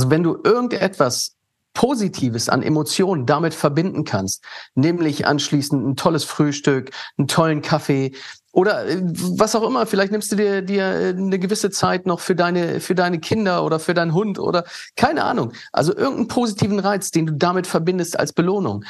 Also 0.00 0.08
wenn 0.08 0.22
du 0.22 0.38
irgendetwas 0.42 1.36
Positives 1.74 2.48
an 2.48 2.62
Emotionen 2.62 3.26
damit 3.26 3.52
verbinden 3.52 4.04
kannst, 4.04 4.42
nämlich 4.74 5.26
anschließend 5.26 5.86
ein 5.86 5.96
tolles 5.96 6.24
Frühstück, 6.24 6.90
einen 7.18 7.28
tollen 7.28 7.60
Kaffee 7.60 8.12
oder 8.52 8.86
äh, 8.88 8.98
was 9.02 9.54
auch 9.54 9.62
immer, 9.62 9.84
vielleicht 9.84 10.10
nimmst 10.10 10.32
du 10.32 10.36
dir, 10.36 10.62
dir 10.62 10.84
äh, 10.84 11.08
eine 11.10 11.38
gewisse 11.38 11.70
Zeit 11.70 12.06
noch 12.06 12.20
für 12.20 12.34
deine, 12.34 12.80
für 12.80 12.94
deine 12.94 13.20
Kinder 13.20 13.62
oder 13.62 13.78
für 13.78 13.92
deinen 13.92 14.14
Hund 14.14 14.38
oder 14.38 14.64
keine 14.96 15.22
Ahnung. 15.22 15.52
Also 15.70 15.94
irgendeinen 15.94 16.28
positiven 16.28 16.78
Reiz, 16.78 17.10
den 17.10 17.26
du 17.26 17.34
damit 17.34 17.66
verbindest 17.66 18.18
als 18.18 18.32
Belohnung, 18.32 18.86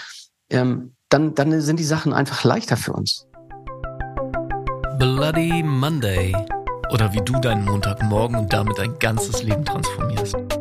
ähm, 0.49 0.95
dann, 1.09 1.35
dann 1.35 1.61
sind 1.61 1.81
die 1.81 1.85
Sachen 1.85 2.13
einfach 2.13 2.45
leichter 2.45 2.77
für 2.77 2.93
uns. 2.93 3.27
Bloody 5.01 5.65
Monday. 5.65 6.37
Oder 6.93 7.13
wie 7.13 7.21
du 7.25 7.33
deinen 7.41 7.65
Montagmorgen 7.65 8.37
und 8.37 8.53
damit 8.53 8.79
dein 8.79 8.97
ganzes 9.01 9.43
Leben 9.43 9.65
transformierst. 9.65 10.60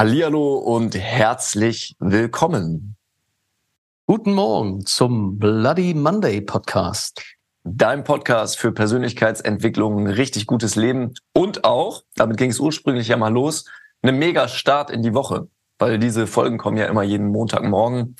Hallihallo 0.00 0.54
und 0.54 0.94
herzlich 0.94 1.94
willkommen. 1.98 2.96
Guten 4.06 4.32
Morgen 4.32 4.86
zum 4.86 5.38
Bloody 5.38 5.92
Monday 5.92 6.40
Podcast. 6.40 7.22
Dein 7.64 8.02
Podcast 8.02 8.58
für 8.58 8.72
Persönlichkeitsentwicklung, 8.72 9.98
ein 9.98 10.06
richtig 10.06 10.46
gutes 10.46 10.74
Leben 10.74 11.12
und 11.34 11.64
auch, 11.64 12.04
damit 12.14 12.38
ging 12.38 12.48
es 12.48 12.60
ursprünglich 12.60 13.08
ja 13.08 13.18
mal 13.18 13.30
los, 13.30 13.66
eine 14.00 14.12
mega 14.12 14.48
Start 14.48 14.88
in 14.88 15.02
die 15.02 15.12
Woche, 15.12 15.48
weil 15.78 15.98
diese 15.98 16.26
Folgen 16.26 16.56
kommen 16.56 16.78
ja 16.78 16.86
immer 16.86 17.02
jeden 17.02 17.26
Montagmorgen 17.26 18.16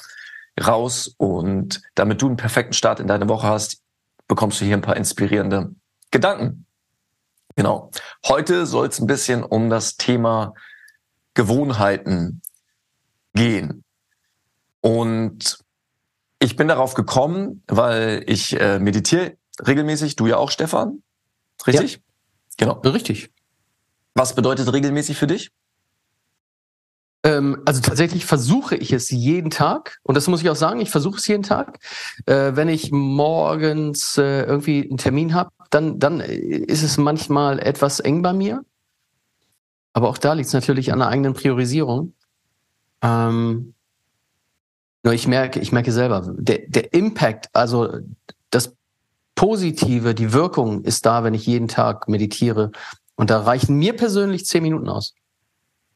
raus 0.63 1.15
und 1.17 1.81
damit 1.95 2.21
du 2.21 2.27
einen 2.27 2.37
perfekten 2.37 2.75
Start 2.75 3.01
in 3.01 3.07
deine 3.07 3.27
Woche 3.31 3.47
hast, 3.47 3.81
bekommst 4.29 4.61
du 4.61 4.67
hier 4.67 4.77
ein 4.77 4.83
paar 4.83 4.99
inspirierende 4.99 5.75
Gedanken. 6.11 6.67
Genau. 7.57 7.91
Heute 8.27 8.67
soll 8.67 8.89
es 8.89 9.01
ein 9.01 9.07
bisschen 9.07 9.43
um 9.43 9.71
das 9.71 9.97
Thema 9.97 10.53
Gewohnheiten 11.41 12.43
gehen. 13.33 13.83
Und 14.83 15.59
ich 16.39 16.55
bin 16.55 16.69
darauf 16.69 16.93
gekommen, 16.93 17.63
weil 17.67 18.25
ich 18.27 18.61
äh, 18.61 18.79
meditiere 18.79 19.39
regelmäßig, 19.67 20.17
du 20.17 20.27
ja 20.27 20.37
auch, 20.37 20.51
Stefan. 20.51 21.03
Richtig? 21.67 21.95
Ja. 21.95 22.01
Genau. 22.59 22.81
Richtig. 22.81 23.31
Was 24.15 24.35
bedeutet 24.35 24.71
regelmäßig 24.71 25.17
für 25.17 25.27
dich? 25.27 25.51
Ähm, 27.23 27.63
also 27.65 27.81
tatsächlich 27.81 28.27
versuche 28.27 28.77
ich 28.77 28.93
es 28.93 29.11
jeden 29.11 29.49
Tag. 29.49 29.99
Und 30.03 30.15
das 30.19 30.27
muss 30.27 30.43
ich 30.43 30.51
auch 30.51 30.57
sagen, 30.57 30.81
ich 30.81 30.91
versuche 30.91 31.17
es 31.17 31.27
jeden 31.27 31.43
Tag. 31.43 31.79
Äh, 32.27 32.53
wenn 32.55 32.69
ich 32.69 32.91
morgens 32.91 34.19
äh, 34.19 34.43
irgendwie 34.43 34.87
einen 34.87 34.99
Termin 34.99 35.33
habe, 35.33 35.51
dann, 35.71 35.99
dann 35.99 36.21
ist 36.21 36.83
es 36.83 36.99
manchmal 36.99 37.61
etwas 37.61 38.01
eng 38.01 38.21
bei 38.21 38.35
mir. 38.35 38.63
Aber 39.93 40.09
auch 40.09 40.19
da 40.19 40.33
liegt 40.35 40.49
es 40.49 40.53
natürlich 40.53 40.93
an 40.93 41.01
der 41.01 41.09
eigenen 41.09 41.35
Priorisierung. 41.35 42.15
Ähm, 43.03 43.75
nur 45.03 45.15
ich 45.15 45.27
merke, 45.27 45.61
ich 45.61 45.73
merke 45.73 45.93
selber, 45.93 46.33
der, 46.37 46.61
der 46.69 46.93
Impact, 46.93 47.49
also 47.53 47.89
das 48.51 48.75
Positive, 49.35 50.15
die 50.15 50.33
Wirkung 50.33 50.85
ist 50.85 51.07
da, 51.07 51.25
wenn 51.25 51.35
ich 51.35 51.47
jeden 51.47 51.69
Tag 51.69 52.09
meditiere. 52.09 52.73
Und 53.17 53.31
da 53.31 53.41
reichen 53.41 53.77
mir 53.77 53.97
persönlich 53.97 54.45
zehn 54.45 54.63
Minuten 54.63 54.89
aus. 54.89 55.15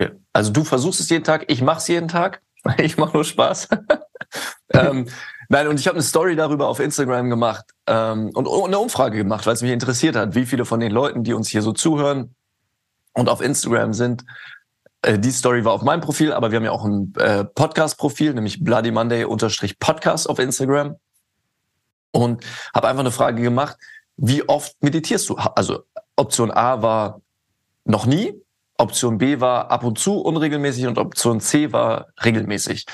Ja. 0.01 0.11
Also 0.33 0.53
du 0.53 0.65
versuchst 0.65 1.01
es 1.01 1.11
jeden 1.11 1.25
Tag, 1.25 1.45
ich 1.49 1.63
mache 1.63 1.79
es 1.79 1.89
jeden 1.89 2.09
Tag. 2.09 2.41
Ich 2.79 2.97
mache 2.97 3.13
nur 3.13 3.25
Spaß. 3.25 3.69
ähm, 4.73 5.07
nein, 5.51 5.69
und 5.69 5.79
ich 5.79 5.87
habe 5.87 5.97
eine 5.97 6.03
Story 6.03 6.35
darüber 6.35 6.67
auf 6.67 6.81
Instagram 6.81 7.29
gemacht 7.29 7.67
ähm, 7.87 8.31
und, 8.33 8.49
und 8.49 8.65
eine 8.65 8.79
Umfrage 8.79 9.19
gemacht, 9.19 9.45
weil 9.45 9.53
es 9.53 9.61
mich 9.61 9.71
interessiert 9.71 10.17
hat, 10.17 10.35
wie 10.35 10.47
viele 10.47 10.65
von 10.65 10.81
den 10.81 10.91
Leuten, 10.91 11.25
die 11.25 11.35
uns 11.35 11.51
hier 11.51 11.61
so 11.61 11.73
zuhören, 11.73 12.35
und 13.15 13.29
auf 13.29 13.41
Instagram 13.41 13.93
sind. 13.95 14.25
Äh, 15.03 15.19
die 15.19 15.31
Story 15.31 15.65
war 15.65 15.73
auf 15.73 15.83
meinem 15.83 16.01
Profil, 16.01 16.33
aber 16.33 16.51
wir 16.51 16.57
haben 16.57 16.65
ja 16.65 16.73
auch 16.73 16.85
ein 16.85 17.13
äh, 17.17 17.45
Podcast-Profil, 17.45 18.35
nämlich 18.35 18.63
Bloody 18.63 18.91
Monday 18.91 19.27
Podcast 19.79 20.29
auf 20.29 20.39
Instagram. 20.39 20.97
Und 22.13 22.45
habe 22.73 22.89
einfach 22.89 23.01
eine 23.01 23.11
Frage 23.11 23.43
gemacht, 23.43 23.77
wie 24.17 24.49
oft 24.49 24.77
meditierst 24.83 25.29
du? 25.29 25.35
Also 25.35 25.83
Option 26.17 26.53
A 26.53 26.81
war 26.81 27.23
noch 27.85 28.07
nie, 28.07 28.41
Option 28.79 29.19
B 29.19 29.41
war 29.41 29.71
ab 29.71 29.85
und 29.85 29.99
zu 29.99 30.21
unregelmäßig 30.21 30.87
und 30.87 30.99
Option 30.99 31.41
C 31.41 31.73
war 31.73 32.09
regelmäßig. 32.25 32.87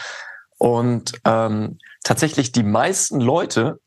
Und 0.59 1.13
ähm, 1.25 1.79
tatsächlich 2.03 2.53
die 2.53 2.63
meisten 2.63 3.21
Leute 3.21 3.81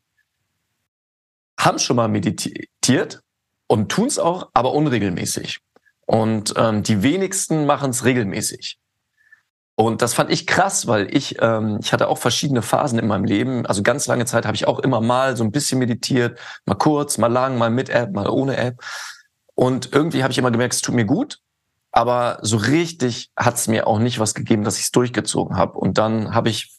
haben 1.58 1.78
schon 1.78 1.96
mal 1.96 2.08
meditiert 2.08 3.22
und 3.66 3.90
tun 3.90 4.06
es 4.06 4.18
auch, 4.18 4.50
aber 4.54 4.72
unregelmäßig. 4.72 5.60
Und 6.06 6.54
ähm, 6.56 6.82
die 6.82 7.02
wenigsten 7.02 7.66
machen 7.66 7.90
es 7.90 8.04
regelmäßig. 8.04 8.78
Und 9.76 10.02
das 10.02 10.14
fand 10.14 10.30
ich 10.30 10.46
krass, 10.46 10.86
weil 10.86 11.14
ich, 11.14 11.36
ähm, 11.40 11.78
ich 11.82 11.92
hatte 11.92 12.08
auch 12.08 12.18
verschiedene 12.18 12.62
Phasen 12.62 12.98
in 12.98 13.08
meinem 13.08 13.24
Leben. 13.24 13.66
Also 13.66 13.82
ganz 13.82 14.06
lange 14.06 14.24
Zeit 14.24 14.46
habe 14.46 14.54
ich 14.54 14.68
auch 14.68 14.78
immer 14.78 15.00
mal 15.00 15.36
so 15.36 15.42
ein 15.42 15.50
bisschen 15.50 15.80
meditiert, 15.80 16.38
mal 16.64 16.76
kurz, 16.76 17.18
mal 17.18 17.32
lang, 17.32 17.58
mal 17.58 17.70
mit 17.70 17.88
App, 17.88 18.12
mal 18.12 18.28
ohne 18.28 18.56
App. 18.56 18.80
Und 19.54 19.92
irgendwie 19.92 20.22
habe 20.22 20.30
ich 20.30 20.38
immer 20.38 20.52
gemerkt, 20.52 20.74
es 20.74 20.82
tut 20.82 20.94
mir 20.94 21.06
gut. 21.06 21.40
Aber 21.90 22.38
so 22.42 22.56
richtig 22.56 23.30
hat 23.36 23.54
es 23.54 23.68
mir 23.68 23.86
auch 23.86 23.98
nicht 23.98 24.18
was 24.18 24.34
gegeben, 24.34 24.64
dass 24.64 24.78
ich 24.78 24.84
es 24.84 24.90
durchgezogen 24.90 25.56
habe. 25.56 25.78
Und 25.78 25.98
dann 25.98 26.34
habe 26.34 26.50
ich 26.50 26.76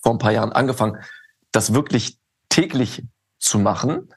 vor 0.00 0.12
ein 0.12 0.18
paar 0.18 0.32
Jahren 0.32 0.52
angefangen, 0.52 0.98
das 1.52 1.74
wirklich 1.74 2.18
täglich 2.48 3.04
zu 3.38 3.58
machen. 3.58 4.12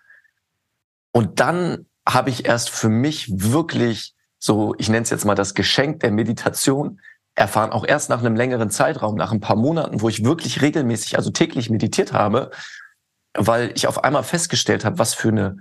Und 1.12 1.40
dann 1.40 1.86
habe 2.08 2.30
ich 2.30 2.46
erst 2.46 2.70
für 2.70 2.90
mich 2.90 3.30
wirklich 3.32 4.15
so, 4.46 4.76
ich 4.78 4.90
nenne 4.90 5.04
es 5.04 5.10
jetzt 5.10 5.26
mal 5.26 5.36
das 5.36 5.54
Geschenk 5.54 6.02
der 6.02 6.12
Meditation, 6.12 7.00
erfahren, 7.36 7.72
auch 7.72 7.86
erst 7.86 8.10
nach 8.10 8.20
einem 8.20 8.36
längeren 8.36 8.70
Zeitraum, 8.70 9.16
nach 9.16 9.32
ein 9.32 9.42
paar 9.42 9.58
Monaten, 9.58 10.02
wo 10.02 10.08
ich 10.08 10.24
wirklich 10.24 10.62
regelmäßig, 10.62 11.18
also 11.18 11.32
täglich 11.32 11.70
meditiert 11.70 12.14
habe, 12.14 12.52
weil 13.34 13.72
ich 13.76 13.88
auf 13.88 14.06
einmal 14.06 14.24
festgestellt 14.24 14.86
habe, 14.86 15.00
was 15.00 15.14
für 15.14 15.28
eine 15.28 15.58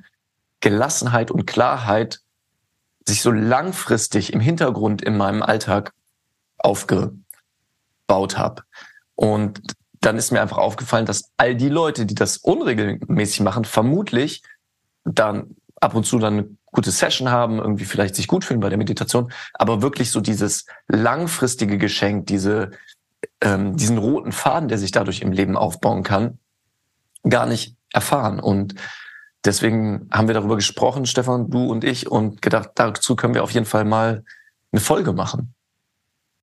Gelassenheit 0.60 1.32
und 1.32 1.46
Klarheit 1.46 2.20
sich 3.06 3.22
so 3.22 3.32
langfristig 3.32 4.32
im 4.32 4.40
Hintergrund 4.40 5.02
in 5.02 5.16
meinem 5.16 5.42
Alltag 5.42 5.92
aufgebaut 6.58 7.18
habe. 8.36 8.62
Und 9.16 9.60
dann 10.00 10.16
ist 10.16 10.30
mir 10.30 10.40
einfach 10.40 10.58
aufgefallen, 10.58 11.06
dass 11.06 11.32
all 11.36 11.56
die 11.56 11.68
Leute, 11.68 12.06
die 12.06 12.14
das 12.14 12.36
unregelmäßig 12.36 13.40
machen, 13.40 13.64
vermutlich 13.64 14.42
dann 15.04 15.56
ab 15.80 15.94
und 15.94 16.04
zu 16.04 16.18
dann 16.18 16.58
gute 16.74 16.90
Session 16.90 17.30
haben, 17.30 17.58
irgendwie 17.58 17.84
vielleicht 17.84 18.14
sich 18.14 18.26
gut 18.26 18.44
fühlen 18.44 18.60
bei 18.60 18.68
der 18.68 18.76
Meditation, 18.78 19.32
aber 19.54 19.80
wirklich 19.80 20.10
so 20.10 20.20
dieses 20.20 20.66
langfristige 20.88 21.78
Geschenk, 21.78 22.26
diese, 22.26 22.72
ähm, 23.40 23.76
diesen 23.76 23.96
roten 23.96 24.32
Faden, 24.32 24.68
der 24.68 24.78
sich 24.78 24.90
dadurch 24.90 25.22
im 25.22 25.32
Leben 25.32 25.56
aufbauen 25.56 26.02
kann, 26.02 26.38
gar 27.26 27.46
nicht 27.46 27.76
erfahren. 27.92 28.40
Und 28.40 28.74
deswegen 29.44 30.08
haben 30.12 30.26
wir 30.26 30.34
darüber 30.34 30.56
gesprochen, 30.56 31.06
Stefan, 31.06 31.48
du 31.48 31.64
und 31.66 31.84
ich, 31.84 32.10
und 32.10 32.42
gedacht, 32.42 32.70
dazu 32.74 33.16
können 33.16 33.34
wir 33.34 33.44
auf 33.44 33.52
jeden 33.52 33.66
Fall 33.66 33.84
mal 33.84 34.24
eine 34.72 34.80
Folge 34.80 35.12
machen. 35.12 35.54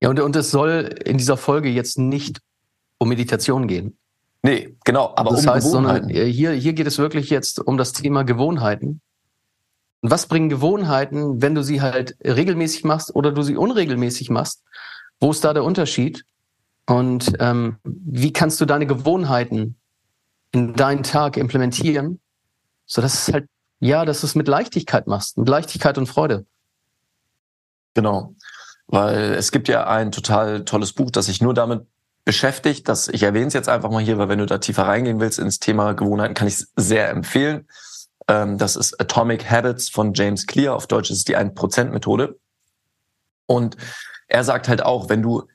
Ja, 0.00 0.08
und, 0.08 0.18
und 0.18 0.34
es 0.34 0.50
soll 0.50 0.98
in 1.04 1.18
dieser 1.18 1.36
Folge 1.36 1.68
jetzt 1.68 1.98
nicht 1.98 2.40
um 2.98 3.10
Meditation 3.10 3.68
gehen. 3.68 3.98
Nee, 4.42 4.76
genau, 4.84 5.12
aber 5.14 5.30
das 5.30 5.44
um 5.46 5.52
heißt, 5.52 5.66
Gewohnheiten. 5.68 6.08
Sondern 6.08 6.26
hier, 6.30 6.52
hier 6.52 6.72
geht 6.72 6.86
es 6.86 6.98
wirklich 6.98 7.30
jetzt 7.30 7.60
um 7.60 7.76
das 7.76 7.92
Thema 7.92 8.24
Gewohnheiten. 8.24 9.00
Und 10.02 10.10
was 10.10 10.26
bringen 10.26 10.48
Gewohnheiten, 10.48 11.40
wenn 11.40 11.54
du 11.54 11.62
sie 11.62 11.80
halt 11.80 12.16
regelmäßig 12.22 12.84
machst 12.84 13.14
oder 13.14 13.32
du 13.32 13.42
sie 13.42 13.56
unregelmäßig 13.56 14.30
machst? 14.30 14.62
Wo 15.20 15.30
ist 15.30 15.44
da 15.44 15.54
der 15.54 15.64
Unterschied? 15.64 16.24
Und 16.86 17.32
ähm, 17.38 17.76
wie 17.84 18.32
kannst 18.32 18.60
du 18.60 18.66
deine 18.66 18.86
Gewohnheiten 18.86 19.76
in 20.52 20.74
deinen 20.74 21.02
Tag 21.02 21.36
implementieren, 21.36 22.20
so 22.86 23.00
dass 23.00 23.14
es 23.14 23.32
halt, 23.32 23.46
ja, 23.80 24.04
dass 24.04 24.20
du 24.20 24.26
es 24.26 24.34
mit 24.34 24.48
Leichtigkeit 24.48 25.06
machst, 25.06 25.38
mit 25.38 25.48
Leichtigkeit 25.48 25.98
und 25.98 26.06
Freude. 26.06 26.46
Genau. 27.94 28.34
Weil 28.86 29.32
es 29.32 29.50
gibt 29.50 29.68
ja 29.68 29.86
ein 29.86 30.12
total 30.12 30.64
tolles 30.64 30.92
Buch, 30.92 31.10
das 31.10 31.26
sich 31.26 31.40
nur 31.40 31.54
damit 31.54 31.86
beschäftigt, 32.24 32.88
dass 32.88 33.08
ich 33.08 33.22
erwähne 33.22 33.46
es 33.46 33.54
jetzt 33.54 33.68
einfach 33.68 33.90
mal 33.90 34.02
hier, 34.02 34.18
weil 34.18 34.28
wenn 34.28 34.38
du 34.38 34.46
da 34.46 34.58
tiefer 34.58 34.86
reingehen 34.86 35.20
willst 35.20 35.38
ins 35.38 35.58
Thema 35.58 35.94
Gewohnheiten, 35.94 36.34
kann 36.34 36.46
ich 36.46 36.54
es 36.54 36.72
sehr 36.76 37.10
empfehlen. 37.10 37.66
Ähm, 38.28 38.58
das 38.58 38.76
ist 38.76 39.00
Atomic 39.00 39.50
Habits 39.50 39.88
von 39.88 40.14
James 40.14 40.46
Clear. 40.46 40.74
Auf 40.74 40.86
Deutsch 40.86 41.10
ist 41.10 41.18
es 41.18 41.24
die 41.24 41.36
1%-Methode. 41.36 42.38
Und 43.46 43.76
er 44.28 44.44
sagt 44.44 44.68
halt 44.68 44.82
auch, 44.82 45.08
wenn 45.08 45.22
du 45.22 45.46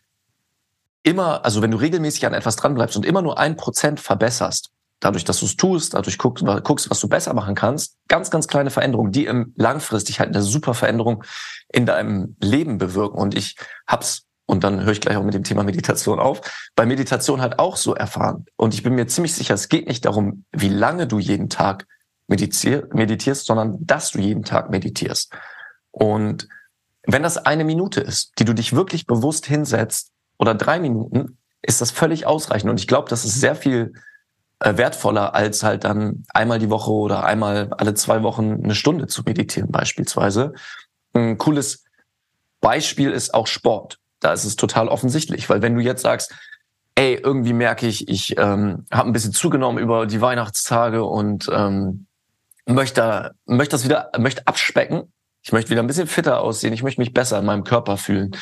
immer, 1.03 1.45
also 1.45 1.61
wenn 1.61 1.71
du 1.71 1.77
regelmäßig 1.77 2.25
an 2.25 2.33
etwas 2.33 2.57
dranbleibst 2.57 2.97
und 2.97 3.05
immer 3.05 3.21
nur 3.21 3.39
ein 3.39 3.55
Prozent 3.55 3.99
verbesserst, 3.99 4.71
dadurch, 4.99 5.23
dass 5.23 5.39
du 5.39 5.45
es 5.45 5.55
tust, 5.55 5.93
dadurch 5.93 6.17
guckst, 6.17 6.43
guckst, 6.63 6.89
was 6.89 6.99
du 6.99 7.07
besser 7.07 7.33
machen 7.33 7.55
kannst, 7.55 7.97
ganz, 8.07 8.29
ganz 8.29 8.47
kleine 8.47 8.71
Veränderungen, 8.71 9.11
die 9.11 9.25
im 9.25 9.53
langfristig 9.55 10.19
halt 10.19 10.29
eine 10.29 10.43
super 10.43 10.73
Veränderung 10.73 11.23
in 11.69 11.85
deinem 11.85 12.35
Leben 12.41 12.77
bewirken. 12.77 13.17
Und 13.17 13.35
ich 13.35 13.55
hab's, 13.87 14.23
und 14.45 14.63
dann 14.63 14.83
höre 14.83 14.93
ich 14.93 15.01
gleich 15.01 15.17
auch 15.17 15.23
mit 15.23 15.33
dem 15.33 15.43
Thema 15.43 15.63
Meditation 15.63 16.19
auf, 16.19 16.41
bei 16.75 16.85
Meditation 16.85 17.41
halt 17.41 17.59
auch 17.59 17.77
so 17.77 17.95
erfahren. 17.95 18.45
Und 18.55 18.73
ich 18.73 18.83
bin 18.83 18.95
mir 18.95 19.07
ziemlich 19.07 19.33
sicher, 19.33 19.53
es 19.53 19.69
geht 19.69 19.87
nicht 19.87 20.05
darum, 20.05 20.45
wie 20.51 20.69
lange 20.69 21.07
du 21.07 21.19
jeden 21.19 21.49
Tag 21.49 21.85
meditierst, 22.27 23.45
sondern 23.45 23.77
dass 23.85 24.11
du 24.11 24.19
jeden 24.19 24.43
Tag 24.43 24.69
meditierst. 24.69 25.33
Und 25.91 26.47
wenn 27.03 27.23
das 27.23 27.37
eine 27.37 27.63
Minute 27.63 28.01
ist, 28.01 28.33
die 28.39 28.45
du 28.45 28.53
dich 28.53 28.73
wirklich 28.73 29.05
bewusst 29.05 29.45
hinsetzt 29.45 30.11
oder 30.37 30.53
drei 30.53 30.79
Minuten, 30.79 31.37
ist 31.61 31.81
das 31.81 31.91
völlig 31.91 32.25
ausreichend. 32.25 32.69
Und 32.69 32.79
ich 32.79 32.87
glaube, 32.87 33.09
das 33.09 33.25
ist 33.25 33.39
sehr 33.39 33.55
viel 33.55 33.93
äh, 34.59 34.75
wertvoller, 34.77 35.35
als 35.35 35.63
halt 35.63 35.83
dann 35.83 36.25
einmal 36.33 36.59
die 36.59 36.69
Woche 36.69 36.91
oder 36.91 37.23
einmal 37.23 37.69
alle 37.77 37.93
zwei 37.93 38.23
Wochen 38.23 38.63
eine 38.63 38.75
Stunde 38.75 39.07
zu 39.07 39.23
meditieren 39.23 39.71
beispielsweise. 39.71 40.53
Ein 41.13 41.37
cooles 41.37 41.85
Beispiel 42.59 43.11
ist 43.11 43.33
auch 43.33 43.47
Sport. 43.47 43.99
Da 44.19 44.33
ist 44.33 44.45
es 44.45 44.55
total 44.55 44.87
offensichtlich, 44.87 45.49
weil 45.49 45.61
wenn 45.61 45.75
du 45.75 45.81
jetzt 45.81 46.01
sagst, 46.01 46.33
ey, 46.95 47.13
irgendwie 47.13 47.53
merke 47.53 47.85
ich, 47.85 48.09
ich 48.09 48.35
ähm, 48.39 48.85
habe 48.91 49.09
ein 49.09 49.13
bisschen 49.13 49.33
zugenommen 49.33 49.77
über 49.77 50.07
die 50.07 50.21
Weihnachtstage 50.21 51.03
und 51.03 51.47
ähm, 51.53 52.06
möchte, 52.67 53.31
möchte 53.45 53.75
das 53.75 53.85
wieder, 53.85 54.11
möchte 54.17 54.45
abspecken, 54.45 55.11
ich 55.41 55.51
möchte 55.51 55.71
wieder 55.71 55.81
ein 55.81 55.87
bisschen 55.87 56.07
fitter 56.07 56.41
aussehen, 56.41 56.73
ich 56.73 56.83
möchte 56.83 57.01
mich 57.01 57.13
besser 57.13 57.39
in 57.39 57.45
meinem 57.45 57.63
Körper 57.63 57.97
fühlen, 57.97 58.35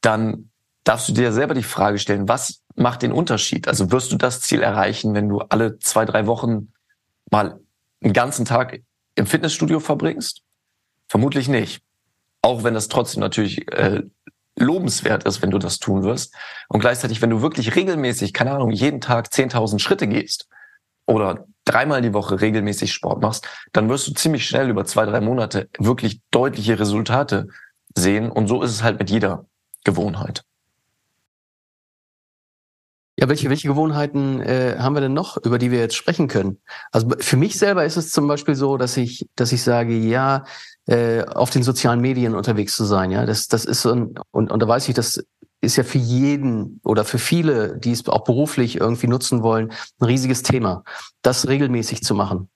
dann 0.00 0.50
darfst 0.84 1.08
du 1.08 1.12
dir 1.12 1.32
selber 1.32 1.54
die 1.54 1.62
Frage 1.62 1.98
stellen, 1.98 2.28
was 2.28 2.62
macht 2.76 3.02
den 3.02 3.12
Unterschied? 3.12 3.68
Also 3.68 3.90
wirst 3.90 4.12
du 4.12 4.16
das 4.16 4.40
Ziel 4.40 4.62
erreichen, 4.62 5.14
wenn 5.14 5.28
du 5.28 5.40
alle 5.40 5.78
zwei, 5.78 6.04
drei 6.04 6.26
Wochen 6.26 6.72
mal 7.30 7.60
einen 8.02 8.12
ganzen 8.12 8.44
Tag 8.44 8.80
im 9.14 9.26
Fitnessstudio 9.26 9.80
verbringst? 9.80 10.42
Vermutlich 11.08 11.48
nicht. 11.48 11.82
Auch 12.42 12.64
wenn 12.64 12.74
das 12.74 12.88
trotzdem 12.88 13.20
natürlich 13.20 13.72
äh, 13.72 14.02
lobenswert 14.56 15.24
ist, 15.24 15.40
wenn 15.40 15.50
du 15.50 15.58
das 15.58 15.78
tun 15.78 16.02
wirst. 16.02 16.34
Und 16.68 16.80
gleichzeitig, 16.80 17.22
wenn 17.22 17.30
du 17.30 17.40
wirklich 17.40 17.74
regelmäßig, 17.74 18.34
keine 18.34 18.52
Ahnung, 18.52 18.70
jeden 18.70 19.00
Tag 19.00 19.28
10.000 19.28 19.78
Schritte 19.78 20.06
gehst 20.06 20.48
oder 21.06 21.46
dreimal 21.64 22.02
die 22.02 22.12
Woche 22.12 22.40
regelmäßig 22.40 22.92
Sport 22.92 23.22
machst, 23.22 23.48
dann 23.72 23.88
wirst 23.88 24.06
du 24.08 24.12
ziemlich 24.12 24.46
schnell 24.46 24.68
über 24.68 24.84
zwei, 24.84 25.06
drei 25.06 25.20
Monate 25.20 25.68
wirklich 25.78 26.20
deutliche 26.30 26.78
Resultate 26.78 27.48
sehen. 27.96 28.30
Und 28.30 28.48
so 28.48 28.62
ist 28.62 28.70
es 28.70 28.82
halt 28.82 28.98
mit 28.98 29.10
jeder 29.10 29.46
Gewohnheit. 29.84 30.44
Ja, 33.16 33.28
welche, 33.28 33.48
welche 33.48 33.68
Gewohnheiten 33.68 34.40
äh, 34.40 34.76
haben 34.78 34.94
wir 34.94 35.00
denn 35.00 35.12
noch, 35.12 35.36
über 35.36 35.58
die 35.58 35.70
wir 35.70 35.78
jetzt 35.78 35.94
sprechen 35.94 36.26
können? 36.26 36.60
Also 36.90 37.08
für 37.20 37.36
mich 37.36 37.56
selber 37.56 37.84
ist 37.84 37.96
es 37.96 38.10
zum 38.10 38.26
Beispiel 38.26 38.56
so, 38.56 38.76
dass 38.76 38.96
ich, 38.96 39.28
dass 39.36 39.52
ich 39.52 39.62
sage, 39.62 39.94
ja, 39.96 40.44
äh, 40.86 41.22
auf 41.22 41.50
den 41.50 41.62
sozialen 41.62 42.00
Medien 42.00 42.34
unterwegs 42.34 42.74
zu 42.74 42.84
sein, 42.84 43.12
ja, 43.12 43.24
das, 43.24 43.46
das 43.46 43.64
ist 43.66 43.82
so 43.82 43.92
ein, 43.92 44.14
und, 44.32 44.50
und 44.50 44.60
da 44.60 44.66
weiß 44.66 44.88
ich, 44.88 44.94
das 44.96 45.24
ist 45.64 45.76
ja 45.76 45.84
für 45.84 45.98
jeden 45.98 46.80
oder 46.84 47.04
für 47.04 47.18
viele, 47.18 47.78
die 47.78 47.92
es 47.92 48.06
auch 48.08 48.24
beruflich 48.24 48.80
irgendwie 48.80 49.08
nutzen 49.08 49.42
wollen, 49.42 49.72
ein 50.00 50.04
riesiges 50.04 50.42
Thema, 50.42 50.84
das 51.22 51.48
regelmäßig 51.48 52.02
zu 52.02 52.14
machen. 52.14 52.48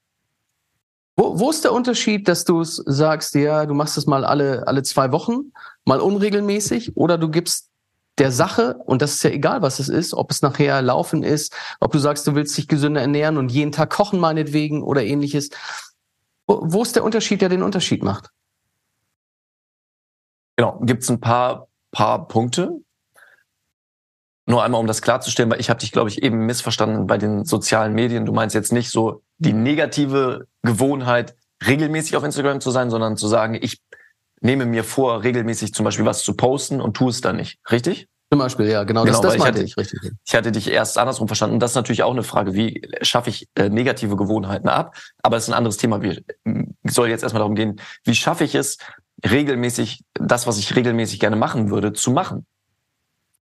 Wo, 1.17 1.41
wo 1.41 1.51
ist 1.51 1.65
der 1.65 1.73
Unterschied, 1.73 2.29
dass 2.29 2.45
du 2.45 2.63
sagst, 2.63 3.35
ja, 3.35 3.67
du 3.67 3.75
machst 3.75 3.99
es 3.99 4.07
mal 4.07 4.25
alle, 4.25 4.69
alle 4.69 4.85
zwei 4.85 5.11
Wochen, 5.11 5.53
mal 5.85 6.01
unregelmäßig, 6.01 6.97
oder 6.97 7.19
du 7.19 7.29
gibst 7.29 7.71
der 8.19 8.31
Sache, 8.31 8.77
und 8.87 9.03
das 9.03 9.15
ist 9.15 9.23
ja 9.25 9.31
egal, 9.31 9.63
was 9.63 9.79
es 9.81 9.89
ist, 9.89 10.15
ob 10.15 10.31
es 10.31 10.43
nachher 10.43 10.81
Laufen 10.83 11.23
ist, 11.23 11.55
ob 11.81 11.93
du 11.93 11.99
sagst, 11.99 12.27
du 12.27 12.35
willst 12.35 12.57
dich 12.57 12.69
gesünder 12.69 13.01
ernähren 13.01 13.37
und 13.37 13.51
jeden 13.51 13.73
Tag 13.73 13.91
kochen 13.91 14.21
meinetwegen 14.21 14.83
oder 14.83 15.03
ähnliches. 15.03 15.51
Wo, 16.47 16.61
wo 16.63 16.83
ist 16.83 16.95
der 16.95 17.05
Unterschied, 17.05 17.41
der 17.41 17.49
den 17.49 17.63
Unterschied 17.63 18.03
macht? 18.03 18.31
Genau, 20.57 20.81
gibt 20.83 21.03
es 21.03 21.11
ein 21.11 21.21
paar, 21.21 21.69
paar 21.93 22.27
Punkte. 22.27 22.81
Nur 24.49 24.65
einmal, 24.65 24.81
um 24.81 24.87
das 24.87 25.03
klarzustellen, 25.03 25.51
weil 25.51 25.61
ich 25.61 25.69
habe 25.69 25.79
dich, 25.79 25.93
glaube 25.93 26.09
ich, 26.09 26.23
eben 26.23 26.47
missverstanden 26.47 27.07
bei 27.07 27.19
den 27.19 27.45
sozialen 27.45 27.93
Medien. 27.93 28.25
Du 28.25 28.33
meinst 28.33 28.55
jetzt 28.55 28.73
nicht 28.73 28.91
so 28.91 29.21
die 29.37 29.53
negative 29.53 30.47
Gewohnheit, 30.63 31.37
regelmäßig 31.67 32.17
auf 32.17 32.25
Instagram 32.25 32.63
zu 32.63 32.71
sein, 32.71 32.89
sondern 32.89 33.19
zu 33.19 33.29
sagen, 33.29 33.59
ich 33.61 33.83
nehme 34.41 34.65
mir 34.65 34.85
vor, 34.85 35.23
regelmäßig 35.23 35.75
zum 35.75 35.85
Beispiel 35.85 36.07
was 36.07 36.23
zu 36.23 36.35
posten 36.35 36.81
und 36.81 36.97
tue 36.97 37.11
es 37.11 37.21
dann 37.21 37.37
nicht. 37.37 37.59
Richtig? 37.71 38.09
Zum 38.31 38.39
Beispiel, 38.39 38.69
ja, 38.69 38.85
genau, 38.85 39.05
genau 39.05 39.21
das, 39.21 39.33
das 39.33 39.39
meinte 39.39 39.63
ich, 39.63 39.73
ich 39.73 39.77
richtig. 39.77 40.13
Ich 40.25 40.35
hatte 40.35 40.51
dich 40.51 40.71
erst 40.71 40.97
andersrum 40.97 41.29
verstanden. 41.29 41.55
Und 41.55 41.61
das 41.61 41.73
ist 41.73 41.77
natürlich 41.77 42.03
auch 42.03 42.13
eine 42.13 42.23
Frage, 42.23 42.55
wie 42.55 42.89
schaffe 43.03 43.29
ich 43.29 43.49
äh, 43.55 43.69
negative 43.69 44.17
Gewohnheiten 44.17 44.71
ab? 44.71 44.97
Aber 45.23 45.37
es 45.37 45.43
ist 45.45 45.51
ein 45.51 45.59
anderes 45.59 45.77
Thema. 45.77 46.01
Wir 46.01 46.23
soll 46.85 47.11
jetzt 47.11 47.23
erstmal 47.23 47.41
darum 47.41 47.55
gehen, 47.55 47.83
wie 48.05 48.15
schaffe 48.15 48.45
ich 48.45 48.55
es, 48.55 48.79
regelmäßig 49.29 50.05
das, 50.15 50.47
was 50.47 50.57
ich 50.57 50.75
regelmäßig 50.75 51.21
gerne 51.21 51.37
machen 51.37 51.69
würde, 51.69 51.93
zu 51.93 52.13
machen. 52.13 52.47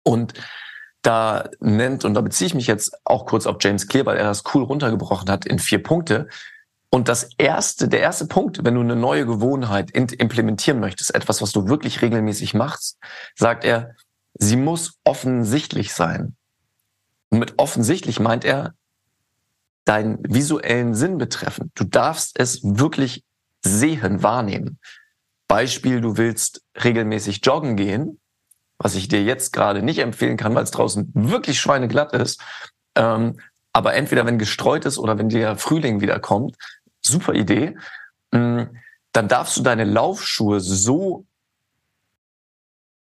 Und 0.02 0.34
da 1.06 1.50
nennt, 1.60 2.06
und 2.06 2.14
da 2.14 2.22
beziehe 2.22 2.48
ich 2.48 2.56
mich 2.56 2.68
jetzt 2.68 3.00
auch 3.04 3.26
kurz 3.26 3.46
auf 3.46 3.58
James 3.60 3.88
Clear, 3.88 4.06
weil 4.06 4.18
er 4.18 4.26
das 4.26 4.44
cool 4.54 4.64
runtergebrochen 4.64 5.30
hat 5.30 5.46
in 5.46 5.60
vier 5.60 5.82
Punkte, 5.82 6.28
und 6.90 7.10
das 7.10 7.30
erste, 7.38 7.90
der 7.90 8.00
erste 8.00 8.26
Punkt, 8.26 8.64
wenn 8.64 8.76
du 8.76 8.80
eine 8.80 8.96
neue 8.96 9.26
Gewohnheit 9.26 9.92
implementieren 9.92 10.80
möchtest, 10.80 11.14
etwas, 11.14 11.42
was 11.42 11.52
du 11.52 11.68
wirklich 11.68 12.02
regelmäßig 12.02 12.54
machst, 12.54 12.98
sagt 13.36 13.66
er, 13.66 13.96
sie 14.34 14.56
muss 14.56 14.98
offensichtlich 15.04 15.94
sein. 15.94 16.38
Und 17.30 17.40
mit 17.40 17.56
offensichtlich 17.58 18.22
meint 18.22 18.46
er 18.46 18.76
deinen 19.84 20.20
visuellen 20.24 20.94
Sinn 20.94 21.18
betreffen. 21.18 21.72
Du 21.76 21.84
darfst 21.84 22.40
es 22.40 22.62
wirklich 22.64 23.26
sehen, 23.62 24.24
wahrnehmen. 24.24 24.80
Beispiel, 25.50 26.00
du 26.00 26.16
willst 26.16 26.62
regelmäßig 26.82 27.46
joggen 27.46 27.76
gehen, 27.76 28.20
was 28.78 28.96
ich 28.96 29.08
dir 29.08 29.24
jetzt 29.24 29.54
gerade 29.54 29.82
nicht 29.82 30.00
empfehlen 30.00 30.38
kann, 30.38 30.56
weil 30.56 30.64
es 30.64 30.72
draußen 30.72 31.12
wirklich 31.14 31.60
schweineglatt 31.60 32.14
ist. 32.14 32.42
Ähm, 32.96 33.40
aber 33.74 33.94
entweder 33.94 34.26
wenn 34.26 34.38
gestreut 34.38 34.86
ist 34.86 34.98
oder 34.98 35.18
wenn 35.18 35.30
der 35.30 35.58
Frühling 35.58 36.02
wieder 36.02 36.20
kommt, 36.20 36.56
super 37.02 37.34
Idee, 37.34 37.76
mm, 38.32 38.64
dann 39.12 39.28
darfst 39.28 39.58
du 39.58 39.62
deine 39.62 39.86
Laufschuhe 39.86 40.60
so 40.60 41.26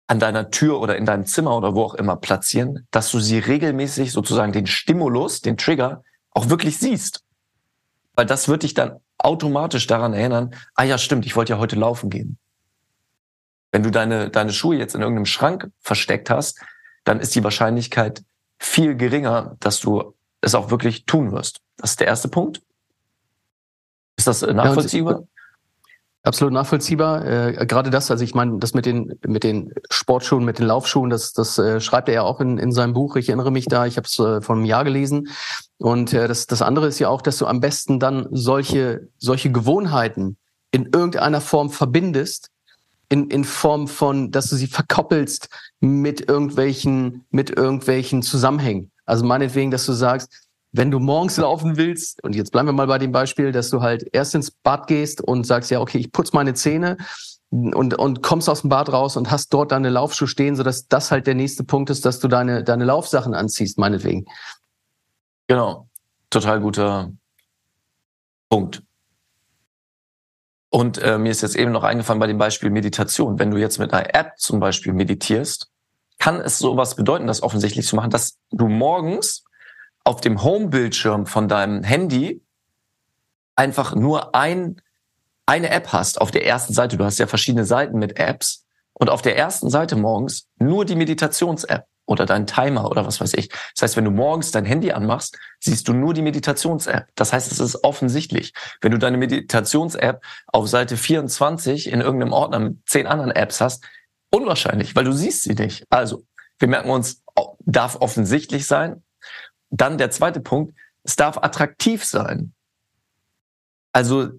an 0.09 0.21
deiner 0.21 0.51
Tür 0.51 0.81
oder 0.81 0.97
in 0.97 1.05
deinem 1.05 1.27
Zimmer 1.27 1.57
oder 1.57 1.75
wo 1.75 1.83
auch 1.83 1.95
immer 1.95 2.17
platzieren, 2.17 2.87
dass 2.91 3.11
du 3.11 3.19
sie 3.19 3.39
regelmäßig 3.39 4.13
sozusagen 4.13 4.53
den 4.53 4.67
Stimulus, 4.67 5.41
den 5.41 5.57
Trigger 5.57 6.05
auch 6.31 6.49
wirklich 6.49 6.79
siehst. 6.79 7.25
Weil 8.15 8.27
das 8.27 8.49
wird 8.49 8.63
dich 8.63 8.75
dann 8.75 9.01
automatisch 9.19 9.87
daran 9.87 10.13
erinnern, 10.15 10.55
ah 10.75 10.85
ja, 10.85 10.99
stimmt, 10.99 11.27
ich 11.27 11.35
wollte 11.35 11.55
ja 11.55 11.59
heute 11.59 11.77
laufen 11.77 12.11
gehen. 12.11 12.39
Wenn 13.77 13.83
du 13.83 13.91
deine, 13.91 14.31
deine 14.31 14.55
Schuhe 14.55 14.77
jetzt 14.77 14.95
in 14.95 15.03
irgendeinem 15.03 15.27
Schrank 15.27 15.71
versteckt 15.83 16.31
hast, 16.31 16.63
dann 17.05 17.21
ist 17.21 17.35
die 17.35 17.45
Wahrscheinlichkeit 17.45 18.25
viel 18.59 18.97
geringer, 18.97 19.59
dass 19.61 19.81
du 19.81 20.15
es 20.41 20.55
auch 20.55 20.71
wirklich 20.71 21.05
tun 21.05 21.31
wirst. 21.31 21.61
Das 21.77 21.91
ist 21.91 22.01
der 22.01 22.07
erste 22.07 22.29
Punkt. 22.29 22.63
Ist 24.17 24.29
das 24.29 24.43
äh, 24.43 24.55
nachvollziehbar? 24.55 25.21
Ja, 25.21 25.27
Absolut 26.23 26.55
nachvollziehbar. 26.55 27.27
Äh, 27.27 27.67
gerade 27.67 27.91
das, 27.91 28.11
also 28.11 28.25
ich 28.25 28.35
meine, 28.35 28.59
das 28.61 28.73
mit 28.73 28.87
den 28.87 29.19
mit 29.27 29.45
den 29.45 29.75
Sportschuhen, 29.91 30.47
mit 30.47 30.59
den 30.59 30.65
Laufschuhen, 30.65 31.11
das 31.11 31.35
das 31.35 31.59
äh, 31.59 31.79
schreibt 31.79 32.09
er 32.09 32.15
ja 32.15 32.23
auch 32.23 32.41
in, 32.41 32.57
in 32.57 32.73
seinem 32.73 32.95
Buch. 32.95 33.17
Ich 33.17 33.29
erinnere 33.29 33.51
mich 33.51 33.67
da, 33.67 33.85
ich 33.85 33.99
habe 33.99 34.07
es 34.07 34.19
äh, 34.19 34.41
vor 34.41 34.57
einem 34.57 34.65
Jahr 34.65 34.85
gelesen. 34.85 35.29
Und 35.77 36.15
äh, 36.15 36.29
das 36.29 36.47
das 36.47 36.63
andere 36.63 36.87
ist 36.87 36.99
ja 36.99 37.11
auch, 37.11 37.21
dass 37.21 37.37
du 37.37 37.47
am 37.47 37.61
besten 37.61 38.01
dann 38.01 38.27
solche 38.31 39.11
solche 39.19 39.53
Gewohnheiten 39.53 40.39
in 40.71 40.87
irgendeiner 40.95 41.43
Form 41.43 41.69
verbindest, 41.69 42.49
in 43.09 43.31
in 43.31 43.45
Form 43.45 43.89
von, 43.89 44.31
dass 44.31 44.49
du 44.49 44.57
sie 44.57 44.67
verkoppelst 44.67 45.49
mit 45.81 46.29
irgendwelchen 46.29 47.25
mit 47.31 47.51
irgendwelchen 47.51 48.23
Zusammenhängen. 48.23 48.91
Also 49.05 49.25
meinetwegen, 49.25 49.71
dass 49.71 49.87
du 49.87 49.93
sagst, 49.93 50.47
wenn 50.73 50.91
du 50.91 50.99
morgens 50.99 51.37
laufen 51.37 51.77
willst, 51.77 52.23
und 52.23 52.35
jetzt 52.35 52.53
bleiben 52.53 52.69
wir 52.69 52.73
mal 52.73 52.87
bei 52.87 52.99
dem 52.99 53.13
Beispiel, 53.13 53.53
dass 53.53 53.71
du 53.71 53.81
halt 53.81 54.07
erst 54.13 54.35
ins 54.35 54.51
Bad 54.51 54.87
gehst 54.89 55.21
und 55.21 55.47
sagst, 55.47 55.71
ja, 55.71 55.81
okay, 55.81 55.99
ich 55.99 56.13
putze 56.13 56.33
meine 56.35 56.55
Zähne 56.55 56.99
und, 57.51 57.95
und 57.95 58.23
kommst 58.23 58.49
aus 58.49 58.61
dem 58.63 58.71
Bad 58.71 58.93
raus 58.93 59.17
und 59.17 59.31
hast 59.31 59.55
dort 59.55 59.73
deine 59.73 59.89
Laufschuhe 59.89 60.29
stehen, 60.29 60.57
sodass 60.57 60.89
das 60.89 61.11
halt 61.11 61.27
der 61.27 61.35
nächste 61.35 61.65
Punkt 61.65 61.91
ist, 61.91 62.05
dass 62.05 62.19
du 62.19 62.29
deine, 62.29 62.65
deine 62.65 62.85
Laufsachen 62.85 63.35
anziehst, 63.35 63.79
meinetwegen. 63.79 64.27
Genau. 65.47 65.89
Total 66.29 66.61
guter 66.61 67.13
Punkt. 68.49 68.83
Und 70.77 70.99
äh, 70.99 71.17
mir 71.17 71.31
ist 71.31 71.41
jetzt 71.41 71.57
eben 71.57 71.73
noch 71.73 71.85
eingefallen 71.85 72.21
bei 72.21 72.27
dem 72.27 72.37
Beispiel 72.37 72.69
Meditation. 72.69 73.39
Wenn 73.39 73.51
du 73.51 73.57
jetzt 73.57 73.79
mit 73.79 73.95
einer 73.95 74.15
App 74.15 74.33
zum 74.37 74.61
Beispiel 74.61 74.93
meditierst, 74.93 75.71
kann 76.19 76.39
es 76.39 76.59
sowas 76.59 76.97
bedeuten, 76.97 77.27
das 77.27 77.43
offensichtlich 77.43 77.87
zu 77.87 77.97
machen, 77.97 78.11
dass 78.11 78.37
du 78.51 78.69
morgens 78.69 79.45
auf 80.05 80.21
dem 80.21 80.43
Home-Bildschirm 80.43 81.25
von 81.25 81.49
deinem 81.49 81.83
Handy 81.83 82.43
einfach 83.55 83.95
nur 83.95 84.35
ein, 84.35 84.83
eine 85.47 85.71
App 85.71 85.95
hast 85.95 86.21
auf 86.21 86.31
der 86.31 86.45
ersten 86.45 86.75
Seite. 86.75 86.99
Du 86.99 87.05
hast 87.07 87.17
ja 87.17 87.27
verschiedene 87.27 87.65
Seiten 87.65 87.99
mit 87.99 88.19
Apps 88.19 88.67
und 88.93 89.09
auf 89.09 89.23
der 89.23 89.35
ersten 89.35 89.71
Seite 89.71 89.97
morgens 89.97 90.47
nur 90.59 90.85
die 90.85 90.97
Meditations-App 90.97 91.87
oder 92.07 92.25
dein 92.25 92.47
Timer 92.47 92.91
oder 92.91 93.05
was 93.05 93.21
weiß 93.21 93.35
ich. 93.35 93.49
Das 93.75 93.83
heißt, 93.83 93.97
wenn 93.97 94.05
du 94.05 94.11
morgens 94.11 94.51
dein 94.53 94.65
Handy 94.65 94.93
anmachst, 94.93 95.37
siehst 95.61 95.89
du 95.89 95.93
nur 95.93 96.15
die 96.15 96.23
Meditations-App. 96.23 97.09
Das 97.15 97.33
heißt, 97.33 97.51
es 97.51 97.61
ist 97.61 97.85
offensichtlich. 97.85 98.53
Wenn 98.81 98.93
du 98.93 98.99
deine 98.99 99.19
Meditations-App 99.19 100.23
auf 100.47 100.69
Seite 100.69 100.97
24 100.97 101.91
in 101.91 102.01
irgendeinem 102.01 102.33
Ordner 102.33 102.61
mit 102.61 102.79
zehn 102.87 103.07
anderen 103.07 103.33
Apps 103.33 103.61
hast, 103.61 103.85
unwahrscheinlich, 104.31 104.95
weil 104.97 105.05
du 105.05 105.13
siehst 105.13 105.43
sie 105.43 105.55
nicht. 105.55 105.85
Also, 105.91 106.25
wir 106.59 106.69
merken 106.69 106.91
uns, 106.91 107.23
darf 107.61 107.97
offensichtlich 107.97 108.67
sein, 108.67 109.03
dann 109.71 109.99
der 109.99 110.11
zweite 110.11 110.41
Punkt, 110.41 110.75
es 111.03 111.17
darf 111.17 111.39
attraktiv 111.39 112.05
sein. 112.05 112.53
Also 113.93 114.31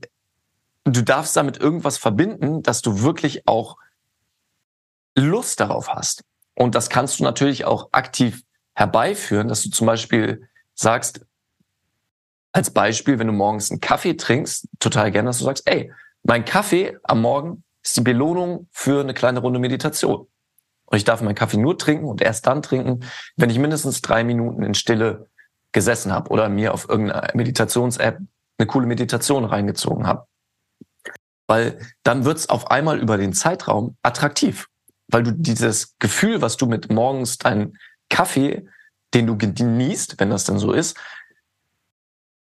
du 0.83 1.03
darfst 1.03 1.36
damit 1.36 1.57
irgendwas 1.57 1.97
verbinden, 1.97 2.63
dass 2.63 2.81
du 2.81 3.01
wirklich 3.01 3.47
auch 3.47 3.77
Lust 5.15 5.59
darauf 5.59 5.89
hast. 5.89 6.24
Und 6.57 6.73
das 6.73 6.89
kannst 6.89 7.19
du 7.19 7.23
natürlich 7.23 7.65
auch 7.65 7.89
aktiv 7.91 8.41
herbeiführen, 8.73 9.47
dass 9.47 9.61
du 9.61 9.69
zum 9.69 9.85
Beispiel 9.85 10.49
sagst, 10.73 11.21
als 12.51 12.71
Beispiel, 12.71 13.19
wenn 13.19 13.27
du 13.27 13.33
morgens 13.33 13.69
einen 13.69 13.79
Kaffee 13.79 14.15
trinkst, 14.15 14.67
total 14.79 15.11
gerne, 15.11 15.29
dass 15.29 15.37
du 15.37 15.45
sagst, 15.45 15.69
ey, 15.69 15.93
mein 16.23 16.45
Kaffee 16.45 16.97
am 17.03 17.21
Morgen 17.21 17.63
ist 17.83 17.95
die 17.95 18.01
Belohnung 18.01 18.67
für 18.71 19.01
eine 19.01 19.13
kleine 19.13 19.39
Runde 19.39 19.59
Meditation. 19.59 20.27
Und 20.85 20.97
ich 20.97 21.03
darf 21.03 21.21
meinen 21.21 21.35
Kaffee 21.35 21.57
nur 21.57 21.77
trinken 21.77 22.05
und 22.05 22.23
erst 22.23 22.47
dann 22.47 22.63
trinken, 22.63 23.01
wenn 23.35 23.51
ich 23.51 23.59
mindestens 23.59 24.01
drei 24.01 24.23
Minuten 24.23 24.63
in 24.63 24.73
Stille 24.73 25.29
gesessen 25.73 26.11
habe 26.11 26.31
oder 26.31 26.49
mir 26.49 26.73
auf 26.73 26.89
irgendeiner 26.89 27.29
Meditations-App 27.35 28.17
eine 28.57 28.67
coole 28.67 28.87
Meditation 28.87 29.45
reingezogen 29.45 30.07
habe. 30.07 30.25
Weil 31.45 31.79
dann 32.01 32.25
wird's 32.25 32.49
auf 32.49 32.71
einmal 32.71 32.99
über 32.99 33.17
den 33.17 33.33
Zeitraum 33.33 33.95
attraktiv. 34.01 34.67
Weil 35.07 35.23
du 35.23 35.31
dieses 35.31 35.97
Gefühl, 35.99 36.41
was 36.41 36.57
du 36.57 36.65
mit 36.65 36.91
morgens 36.91 37.37
deinen 37.37 37.77
Kaffee, 38.09 38.67
den 39.13 39.27
du 39.27 39.37
genießt, 39.37 40.19
wenn 40.19 40.29
das 40.29 40.43
denn 40.45 40.59
so 40.59 40.73
ist, 40.73 40.97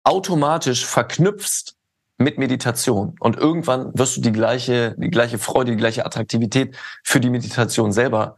automatisch 0.05 0.87
verknüpfst 0.87 1.77
mit 2.17 2.39
Meditation. 2.39 3.15
Und 3.21 3.37
irgendwann 3.37 3.97
wirst 3.97 4.17
du 4.17 4.21
die 4.21 4.33
gleiche, 4.33 4.95
die 4.99 5.11
gleiche 5.11 5.39
Freude, 5.39 5.73
die 5.73 5.77
gleiche 5.77 6.05
Attraktivität 6.05 6.77
für 7.05 7.21
die 7.21 7.31
Meditation 7.31 7.93
selber 7.93 8.37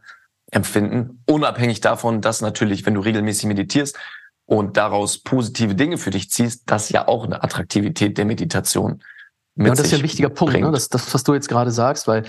empfinden. 0.51 1.23
Unabhängig 1.25 1.81
davon, 1.81 2.21
dass 2.21 2.41
natürlich, 2.41 2.85
wenn 2.85 2.93
du 2.93 3.01
regelmäßig 3.01 3.45
meditierst 3.45 3.97
und 4.45 4.77
daraus 4.77 5.17
positive 5.17 5.73
Dinge 5.73 5.97
für 5.97 6.11
dich 6.11 6.29
ziehst, 6.29 6.63
das 6.67 6.89
ja 6.89 7.07
auch 7.07 7.23
eine 7.23 7.43
Attraktivität 7.43 8.17
der 8.17 8.25
Meditation 8.25 9.01
mit 9.55 9.67
ja, 9.67 9.75
das 9.75 9.85
ist 9.85 9.91
ja 9.91 9.97
ein 9.97 10.03
wichtiger 10.03 10.29
Punkt, 10.29 10.59
ne? 10.59 10.71
das, 10.71 10.89
das, 10.89 11.13
was 11.13 11.23
du 11.23 11.33
jetzt 11.33 11.49
gerade 11.49 11.71
sagst, 11.71 12.07
weil 12.07 12.23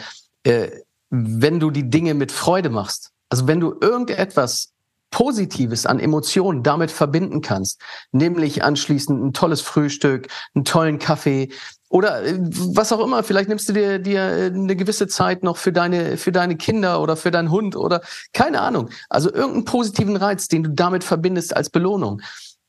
äh, 0.44 0.70
wenn 1.12 1.60
du 1.60 1.70
die 1.70 1.90
Dinge 1.90 2.14
mit 2.14 2.32
Freude 2.32 2.70
machst, 2.70 3.10
also 3.28 3.46
wenn 3.46 3.60
du 3.60 3.74
irgendetwas 3.80 4.72
Positives 5.10 5.84
an 5.84 6.00
Emotionen 6.00 6.62
damit 6.62 6.90
verbinden 6.90 7.42
kannst, 7.42 7.82
nämlich 8.12 8.64
anschließend 8.64 9.22
ein 9.22 9.32
tolles 9.34 9.60
Frühstück, 9.60 10.28
einen 10.54 10.64
tollen 10.64 10.98
Kaffee 10.98 11.50
oder 11.90 12.24
äh, 12.24 12.38
was 12.40 12.92
auch 12.92 13.04
immer, 13.04 13.22
vielleicht 13.22 13.50
nimmst 13.50 13.68
du 13.68 13.74
dir, 13.74 13.98
dir 13.98 14.22
äh, 14.22 14.46
eine 14.46 14.74
gewisse 14.74 15.06
Zeit 15.06 15.42
noch 15.42 15.58
für 15.58 15.70
deine, 15.70 16.16
für 16.16 16.32
deine 16.32 16.56
Kinder 16.56 17.02
oder 17.02 17.18
für 17.18 17.30
deinen 17.30 17.50
Hund 17.50 17.76
oder 17.76 18.00
keine 18.32 18.62
Ahnung. 18.62 18.88
Also 19.10 19.30
irgendeinen 19.30 19.66
positiven 19.66 20.16
Reiz, 20.16 20.48
den 20.48 20.62
du 20.62 20.70
damit 20.70 21.04
verbindest 21.04 21.54
als 21.54 21.68
Belohnung, 21.68 22.22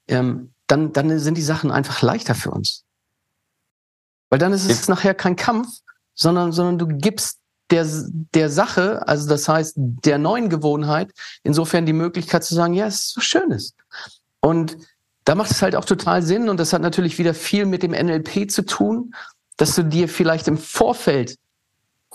ähm, 0.09 0.53
dann, 0.67 0.91
dann 0.91 1.17
sind 1.19 1.37
die 1.37 1.41
Sachen 1.41 1.71
einfach 1.71 2.01
leichter 2.01 2.35
für 2.35 2.51
uns. 2.51 2.83
Weil 4.29 4.39
dann 4.39 4.51
ist 4.51 4.69
es 4.69 4.89
nachher 4.89 5.13
kein 5.13 5.37
Kampf, 5.37 5.69
sondern, 6.13 6.51
sondern 6.51 6.77
du 6.77 6.87
gibst 6.87 7.39
der, 7.69 7.87
der 8.33 8.49
Sache, 8.49 9.07
also 9.07 9.27
das 9.27 9.47
heißt 9.47 9.73
der 9.77 10.17
neuen 10.17 10.49
Gewohnheit, 10.49 11.11
insofern 11.43 11.85
die 11.85 11.93
Möglichkeit 11.93 12.43
zu 12.43 12.55
sagen, 12.55 12.73
ja, 12.73 12.87
es 12.87 12.95
ist 12.95 13.13
so 13.13 13.21
schönes. 13.21 13.73
Und 14.41 14.77
da 15.25 15.35
macht 15.35 15.51
es 15.51 15.61
halt 15.61 15.75
auch 15.75 15.85
total 15.85 16.21
Sinn 16.21 16.49
und 16.49 16.59
das 16.59 16.73
hat 16.73 16.81
natürlich 16.81 17.17
wieder 17.17 17.33
viel 17.33 17.65
mit 17.65 17.81
dem 17.83 17.91
NLP 17.91 18.51
zu 18.51 18.65
tun, 18.65 19.13
dass 19.57 19.75
du 19.75 19.83
dir 19.83 20.09
vielleicht 20.09 20.47
im 20.47 20.57
Vorfeld 20.57 21.37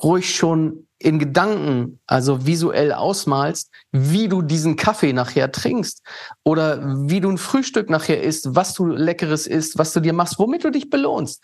ruhig 0.03 0.35
schon 0.35 0.87
in 0.99 1.19
Gedanken, 1.19 2.01
also 2.07 2.45
visuell 2.45 2.93
ausmalst, 2.93 3.71
wie 3.93 4.29
du 4.29 4.43
diesen 4.43 4.77
Kaffee 4.77 5.13
nachher 5.13 5.53
trinkst 5.53 6.03
oder 6.43 7.09
wie 7.09 7.21
du 7.21 7.31
ein 7.31 7.39
Frühstück 7.39 7.89
nachher 7.89 8.23
isst, 8.23 8.55
was 8.57 8.75
du 8.75 8.87
leckeres 8.87 9.47
isst, 9.47 9.79
was 9.79 9.93
du 9.93 10.01
dir 10.01 10.13
machst, 10.13 10.39
womit 10.39 10.65
du 10.65 10.71
dich 10.71 10.91
belohnst. 10.91 11.43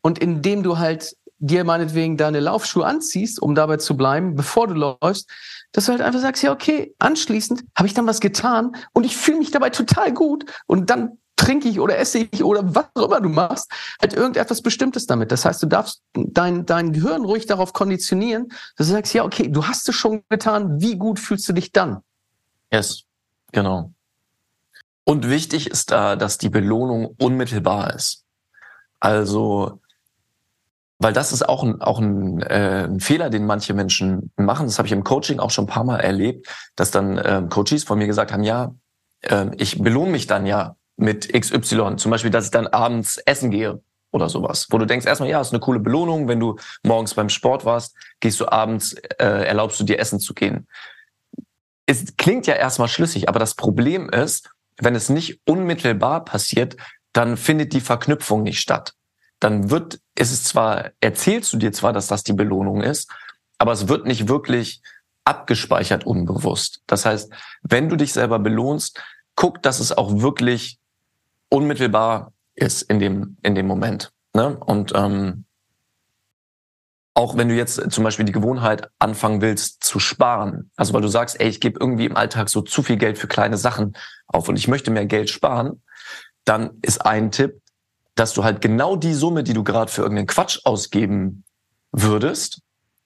Und 0.00 0.18
indem 0.18 0.62
du 0.62 0.78
halt 0.78 1.14
dir 1.38 1.64
meinetwegen 1.64 2.16
deine 2.16 2.40
Laufschuhe 2.40 2.86
anziehst, 2.86 3.40
um 3.40 3.54
dabei 3.54 3.76
zu 3.76 3.96
bleiben, 3.96 4.34
bevor 4.34 4.68
du 4.68 4.74
läufst, 4.74 5.30
dass 5.72 5.86
du 5.86 5.92
halt 5.92 6.00
einfach 6.00 6.20
sagst, 6.20 6.42
ja, 6.42 6.52
okay, 6.52 6.94
anschließend 6.98 7.64
habe 7.76 7.86
ich 7.86 7.94
dann 7.94 8.06
was 8.06 8.20
getan 8.20 8.76
und 8.92 9.04
ich 9.04 9.16
fühle 9.16 9.38
mich 9.38 9.50
dabei 9.50 9.70
total 9.70 10.12
gut 10.12 10.46
und 10.66 10.90
dann 10.90 11.18
trinke 11.36 11.68
ich 11.68 11.78
oder 11.78 11.98
esse 11.98 12.18
ich 12.18 12.42
oder 12.42 12.74
was 12.74 12.86
auch 12.94 13.04
immer 13.04 13.20
du 13.20 13.28
machst, 13.28 13.70
halt 14.00 14.14
irgendetwas 14.14 14.62
Bestimmtes 14.62 15.06
damit. 15.06 15.30
Das 15.30 15.44
heißt, 15.44 15.62
du 15.62 15.66
darfst 15.66 16.02
dein, 16.14 16.64
dein 16.64 16.92
Gehirn 16.92 17.24
ruhig 17.24 17.46
darauf 17.46 17.74
konditionieren, 17.74 18.48
dass 18.76 18.86
du 18.86 18.94
sagst, 18.94 19.12
ja, 19.12 19.24
okay, 19.24 19.48
du 19.48 19.66
hast 19.66 19.88
es 19.88 19.94
schon 19.94 20.22
getan, 20.30 20.80
wie 20.80 20.96
gut 20.96 21.20
fühlst 21.20 21.46
du 21.48 21.52
dich 21.52 21.72
dann? 21.72 22.00
Yes, 22.72 23.02
genau. 23.52 23.92
Und 25.04 25.28
wichtig 25.28 25.70
ist 25.70 25.90
da, 25.90 26.16
dass 26.16 26.38
die 26.38 26.48
Belohnung 26.48 27.14
unmittelbar 27.18 27.94
ist. 27.94 28.24
Also 28.98 29.80
weil 30.98 31.12
das 31.12 31.32
ist 31.32 31.48
auch 31.48 31.62
ein, 31.62 31.80
auch 31.80 31.98
ein, 31.98 32.40
äh, 32.42 32.84
ein 32.84 33.00
Fehler, 33.00 33.28
den 33.28 33.46
manche 33.46 33.74
Menschen 33.74 34.32
machen. 34.36 34.66
Das 34.66 34.78
habe 34.78 34.86
ich 34.86 34.92
im 34.92 35.04
Coaching 35.04 35.38
auch 35.38 35.50
schon 35.50 35.64
ein 35.64 35.68
paar 35.68 35.84
Mal 35.84 36.00
erlebt, 36.00 36.48
dass 36.74 36.90
dann 36.90 37.20
ähm, 37.22 37.48
Coaches 37.48 37.84
von 37.84 37.98
mir 37.98 38.06
gesagt 38.06 38.32
haben, 38.32 38.44
ja, 38.44 38.74
äh, 39.20 39.46
ich 39.58 39.82
belohne 39.82 40.10
mich 40.10 40.26
dann 40.26 40.46
ja 40.46 40.76
mit 40.96 41.32
XY. 41.32 41.96
Zum 41.96 42.10
Beispiel, 42.10 42.30
dass 42.30 42.46
ich 42.46 42.50
dann 42.50 42.66
abends 42.66 43.18
essen 43.18 43.50
gehe 43.50 43.82
oder 44.10 44.30
sowas. 44.30 44.68
Wo 44.70 44.78
du 44.78 44.86
denkst 44.86 45.06
erstmal, 45.06 45.28
ja, 45.28 45.40
ist 45.40 45.52
eine 45.52 45.60
coole 45.60 45.80
Belohnung. 45.80 46.28
Wenn 46.28 46.40
du 46.40 46.56
morgens 46.82 47.12
beim 47.12 47.28
Sport 47.28 47.66
warst, 47.66 47.94
gehst 48.20 48.40
du 48.40 48.50
abends, 48.50 48.94
äh, 48.94 49.26
erlaubst 49.46 49.78
du 49.78 49.84
dir 49.84 49.98
essen 49.98 50.18
zu 50.18 50.32
gehen. 50.32 50.66
Es 51.84 52.16
klingt 52.16 52.46
ja 52.46 52.54
erstmal 52.54 52.88
schlüssig, 52.88 53.28
aber 53.28 53.38
das 53.38 53.54
Problem 53.54 54.08
ist, 54.08 54.50
wenn 54.78 54.94
es 54.94 55.10
nicht 55.10 55.40
unmittelbar 55.44 56.24
passiert, 56.24 56.76
dann 57.12 57.36
findet 57.36 57.74
die 57.74 57.80
Verknüpfung 57.80 58.42
nicht 58.42 58.60
statt 58.60 58.95
dann 59.40 59.70
wird, 59.70 60.00
ist 60.14 60.32
es 60.32 60.44
zwar, 60.44 60.90
erzählst 61.00 61.52
du 61.52 61.58
dir 61.58 61.72
zwar, 61.72 61.92
dass 61.92 62.06
das 62.06 62.22
die 62.22 62.32
Belohnung 62.32 62.82
ist, 62.82 63.10
aber 63.58 63.72
es 63.72 63.88
wird 63.88 64.06
nicht 64.06 64.28
wirklich 64.28 64.82
abgespeichert 65.24 66.06
unbewusst. 66.06 66.82
Das 66.86 67.04
heißt, 67.04 67.32
wenn 67.62 67.88
du 67.88 67.96
dich 67.96 68.12
selber 68.12 68.38
belohnst, 68.38 69.02
guck, 69.34 69.62
dass 69.62 69.80
es 69.80 69.96
auch 69.96 70.20
wirklich 70.20 70.78
unmittelbar 71.48 72.32
ist 72.54 72.82
in 72.82 72.98
dem, 72.98 73.36
in 73.42 73.54
dem 73.54 73.66
Moment. 73.66 74.12
Ne? 74.34 74.56
Und 74.56 74.92
ähm, 74.94 75.44
auch 77.14 77.36
wenn 77.36 77.48
du 77.48 77.54
jetzt 77.54 77.90
zum 77.90 78.04
Beispiel 78.04 78.26
die 78.26 78.32
Gewohnheit 78.32 78.90
anfangen 78.98 79.40
willst 79.40 79.82
zu 79.82 79.98
sparen, 79.98 80.70
also 80.76 80.92
weil 80.92 81.00
du 81.00 81.08
sagst, 81.08 81.40
ey, 81.40 81.48
ich 81.48 81.60
gebe 81.60 81.78
irgendwie 81.80 82.04
im 82.04 82.16
Alltag 82.16 82.48
so 82.48 82.60
zu 82.60 82.82
viel 82.82 82.96
Geld 82.96 83.18
für 83.18 83.26
kleine 83.26 83.56
Sachen 83.56 83.96
auf 84.26 84.48
und 84.48 84.56
ich 84.56 84.68
möchte 84.68 84.90
mehr 84.90 85.06
Geld 85.06 85.30
sparen, 85.30 85.82
dann 86.44 86.78
ist 86.82 87.04
ein 87.04 87.30
Tipp, 87.30 87.62
dass 88.16 88.32
du 88.32 88.42
halt 88.42 88.60
genau 88.60 88.96
die 88.96 89.14
Summe, 89.14 89.44
die 89.44 89.52
du 89.52 89.62
gerade 89.62 89.90
für 89.90 90.02
irgendeinen 90.02 90.26
Quatsch 90.26 90.60
ausgeben 90.64 91.44
würdest, 91.92 92.62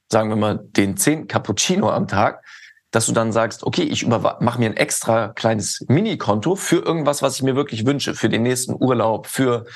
sagen 0.08 0.30
wir 0.30 0.36
mal 0.36 0.58
den 0.62 0.96
10 0.96 1.26
Cappuccino 1.28 1.90
am 1.90 2.08
Tag, 2.08 2.44
dass 2.90 3.06
du 3.06 3.12
dann 3.12 3.32
sagst, 3.32 3.62
okay, 3.62 3.82
ich 3.82 4.06
mache 4.06 4.58
mir 4.58 4.66
ein 4.66 4.76
extra 4.76 5.28
kleines 5.28 5.84
Mini-Konto 5.88 6.56
für 6.56 6.78
irgendwas, 6.78 7.22
was 7.22 7.36
ich 7.36 7.42
mir 7.42 7.54
wirklich 7.54 7.86
wünsche, 7.86 8.14
für 8.14 8.28
den 8.28 8.42
nächsten 8.42 8.74
Urlaub, 8.74 9.26
für 9.26 9.66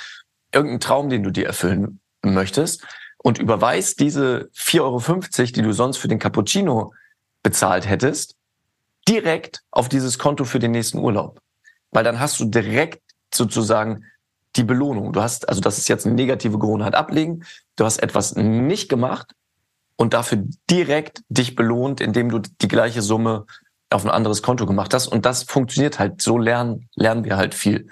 irgendeinen 0.53 0.81
Traum, 0.81 1.11
den 1.11 1.23
du 1.23 1.31
dir 1.31 1.47
erfüllen 1.47 2.01
möchtest 2.23 2.85
und 3.19 3.39
überweist 3.39 4.01
diese 4.01 4.51
4,50 4.57 4.81
Euro, 4.81 5.53
die 5.53 5.63
du 5.63 5.73
sonst 5.73 5.99
für 5.99 6.09
den 6.09 6.19
Cappuccino 6.19 6.93
bezahlt 7.43 7.89
hättest, 7.89 8.37
direkt 9.09 9.63
auf 9.71 9.89
dieses 9.89 10.19
Konto 10.19 10.45
für 10.45 10.59
den 10.59 10.73
nächsten 10.73 10.99
Urlaub. 10.99 11.41
Weil 11.91 12.05
dann 12.05 12.19
hast 12.19 12.41
du 12.41 12.47
direkt 12.47 13.03
sozusagen 13.33 14.05
die 14.57 14.65
Belohnung. 14.65 15.13
Du 15.13 15.23
hast, 15.23 15.49
also 15.49 15.61
das 15.61 15.79
ist 15.79 15.89
jetzt 15.89 16.07
eine 16.07 16.15
negative 16.15 16.59
Gewohnheit 16.59 16.95
ablegen. 16.95 17.45
Du 17.77 17.85
hast 17.85 18.03
etwas 18.03 18.37
nicht 18.37 18.89
gemacht 18.89 19.35
und 19.97 20.15
dafür 20.15 20.45
direkt 20.71 21.23
dich 21.29 21.55
belohnt, 21.57 22.01
indem 22.01 22.31
du 22.31 22.39
die 22.39 22.69
gleiche 22.69 23.03
Summe 23.03 23.47
auf 23.91 24.05
ein 24.05 24.11
anderes 24.11 24.43
Konto 24.43 24.67
gemacht 24.67 24.95
hast. 24.95 25.07
Und 25.07 25.25
das 25.27 25.45
funktioniert 25.45 25.99
halt. 25.99 26.21
So 26.23 26.39
lernen, 26.39 26.89
lernen 26.95 27.25
wir 27.25 27.37
halt 27.37 27.55
viel 27.55 27.89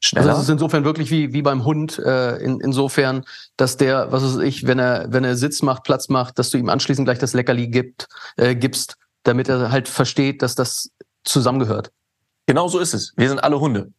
schneller. 0.00 0.28
Also 0.28 0.38
es 0.38 0.48
ist 0.48 0.52
insofern 0.52 0.84
wirklich 0.84 1.10
wie, 1.10 1.32
wie 1.32 1.42
beim 1.42 1.64
Hund, 1.64 1.98
äh, 1.98 2.36
in, 2.36 2.60
insofern, 2.60 3.24
dass 3.56 3.76
der, 3.76 4.12
was 4.12 4.22
weiß 4.22 4.42
ich, 4.42 4.66
wenn 4.66 4.78
er, 4.78 5.06
wenn 5.10 5.24
er 5.24 5.36
Sitz 5.36 5.62
macht, 5.62 5.84
Platz 5.84 6.08
macht, 6.08 6.38
dass 6.38 6.50
du 6.50 6.58
ihm 6.58 6.68
anschließend 6.68 7.06
gleich 7.06 7.18
das 7.18 7.32
Leckerli 7.32 7.68
gibt, 7.68 8.08
äh, 8.36 8.54
gibst, 8.54 8.96
damit 9.22 9.48
er 9.48 9.70
halt 9.70 9.88
versteht, 9.88 10.42
dass 10.42 10.54
das 10.54 10.90
zusammengehört. 11.24 11.90
Genau 12.46 12.68
so 12.68 12.78
ist 12.78 12.92
es. 12.92 13.14
Wir 13.16 13.28
sind 13.28 13.42
alle 13.42 13.58
Hunde. 13.58 13.92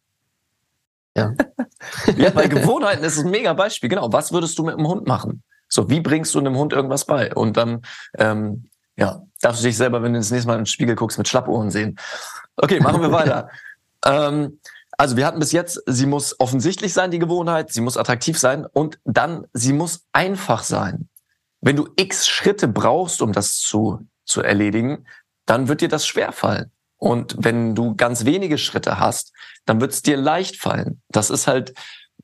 Ja. 1.16 1.34
ja, 2.16 2.30
bei 2.30 2.46
Gewohnheiten 2.46 3.02
ist 3.02 3.16
es 3.16 3.24
ein 3.24 3.30
mega 3.30 3.52
Beispiel. 3.54 3.88
Genau. 3.88 4.12
Was 4.12 4.32
würdest 4.32 4.58
du 4.58 4.64
mit 4.64 4.74
einem 4.74 4.86
Hund 4.86 5.06
machen? 5.06 5.42
So, 5.68 5.90
wie 5.90 6.00
bringst 6.00 6.34
du 6.34 6.38
einem 6.38 6.56
Hund 6.56 6.72
irgendwas 6.72 7.06
bei? 7.06 7.34
Und 7.34 7.56
dann, 7.56 7.82
ähm, 8.18 8.68
ja, 8.96 9.22
darfst 9.40 9.62
du 9.62 9.66
dich 9.66 9.76
selber, 9.76 10.02
wenn 10.02 10.12
du 10.12 10.18
das 10.18 10.30
nächste 10.30 10.48
Mal 10.48 10.54
in 10.54 10.60
den 10.60 10.66
Spiegel 10.66 10.94
guckst, 10.94 11.18
mit 11.18 11.26
Schlappohren 11.26 11.70
sehen. 11.70 11.98
Okay, 12.56 12.80
machen 12.80 13.02
wir 13.02 13.10
weiter. 13.10 13.50
ähm, 14.04 14.60
also 14.98 15.16
wir 15.16 15.26
hatten 15.26 15.40
bis 15.40 15.52
jetzt, 15.52 15.82
sie 15.86 16.06
muss 16.06 16.38
offensichtlich 16.38 16.92
sein, 16.92 17.10
die 17.10 17.18
Gewohnheit, 17.18 17.72
sie 17.72 17.80
muss 17.82 17.96
attraktiv 17.96 18.38
sein 18.38 18.64
und 18.64 18.98
dann, 19.04 19.46
sie 19.52 19.72
muss 19.72 20.06
einfach 20.12 20.62
sein. 20.62 21.08
Wenn 21.60 21.76
du 21.76 21.88
x 21.96 22.26
Schritte 22.26 22.68
brauchst, 22.68 23.20
um 23.20 23.32
das 23.32 23.58
zu, 23.58 24.06
zu 24.24 24.42
erledigen, 24.42 25.06
dann 25.44 25.68
wird 25.68 25.80
dir 25.80 25.88
das 25.88 26.06
schwerfallen. 26.06 26.70
Und 26.98 27.36
wenn 27.38 27.74
du 27.74 27.94
ganz 27.94 28.24
wenige 28.24 28.58
Schritte 28.58 28.98
hast, 28.98 29.32
dann 29.64 29.80
wird 29.80 29.92
es 29.92 30.02
dir 30.02 30.16
leicht 30.16 30.56
fallen. 30.56 31.02
Das 31.08 31.30
ist 31.30 31.46
halt, 31.46 31.74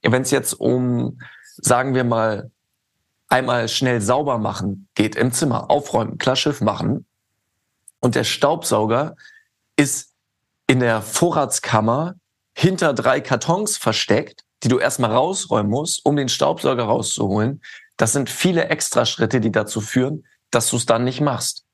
wenn 0.03 0.23
es 0.23 0.31
jetzt 0.31 0.55
um 0.55 1.19
sagen 1.57 1.95
wir 1.95 2.05
mal, 2.05 2.51
einmal 3.29 3.69
schnell 3.69 4.01
sauber 4.01 4.39
machen 4.39 4.89
geht 4.95 5.17
im 5.17 5.33
Zimmer, 5.33 5.71
aufräumen, 5.71 6.19
klar 6.19 6.37
machen 6.61 7.07
und 8.01 8.15
der 8.15 8.25
Staubsauger 8.25 9.17
ist 9.77 10.13
in 10.67 10.81
der 10.81 11.03
Vorratskammer 11.03 12.17
hinter 12.55 12.93
drei 12.93 13.21
Kartons 13.21 13.79
versteckt, 13.79 14.45
die 14.63 14.69
du 14.69 14.79
erstmal 14.79 15.13
rausräumen 15.13 15.71
musst, 15.71 16.05
um 16.05 16.17
den 16.17 16.29
Staubsauger 16.29 16.85
rauszuholen. 16.85 17.63
Das 17.97 18.13
sind 18.13 18.29
viele 18.29 18.67
Extraschritte, 18.67 19.41
die 19.41 19.51
dazu 19.51 19.81
führen, 19.81 20.27
dass 20.51 20.69
du 20.69 20.77
es 20.77 20.87
dann 20.87 21.05
nicht 21.05 21.21
machst. 21.21 21.65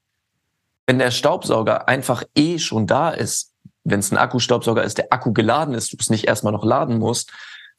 Wenn 0.88 0.98
der 0.98 1.10
Staubsauger 1.10 1.86
einfach 1.86 2.24
eh 2.34 2.58
schon 2.58 2.86
da 2.86 3.10
ist, 3.10 3.52
wenn 3.84 4.00
es 4.00 4.10
ein 4.10 4.16
Akkustaubsauger 4.16 4.82
ist, 4.82 4.96
der 4.96 5.12
Akku 5.12 5.34
geladen 5.34 5.74
ist, 5.74 5.92
du 5.92 5.98
es 6.00 6.08
nicht 6.08 6.26
erstmal 6.26 6.54
noch 6.54 6.64
laden 6.64 6.98
musst, 6.98 7.30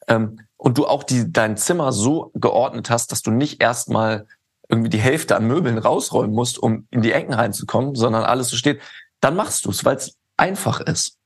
ähm, 0.06 0.38
und 0.56 0.78
du 0.78 0.86
auch 0.86 1.02
die, 1.02 1.32
dein 1.32 1.56
Zimmer 1.56 1.90
so 1.90 2.30
geordnet 2.34 2.88
hast, 2.88 3.10
dass 3.10 3.22
du 3.22 3.32
nicht 3.32 3.60
erstmal 3.60 4.26
irgendwie 4.68 4.90
die 4.90 5.00
Hälfte 5.00 5.34
an 5.34 5.48
Möbeln 5.48 5.76
rausräumen 5.76 6.32
musst, 6.32 6.58
um 6.58 6.86
in 6.92 7.02
die 7.02 7.10
Ecken 7.10 7.34
reinzukommen, 7.34 7.96
sondern 7.96 8.22
alles 8.22 8.48
so 8.48 8.56
steht, 8.56 8.80
dann 9.20 9.34
machst 9.34 9.64
du 9.64 9.70
es, 9.70 9.84
weil 9.84 9.96
es 9.96 10.16
einfach 10.36 10.80
ist. 10.80 11.16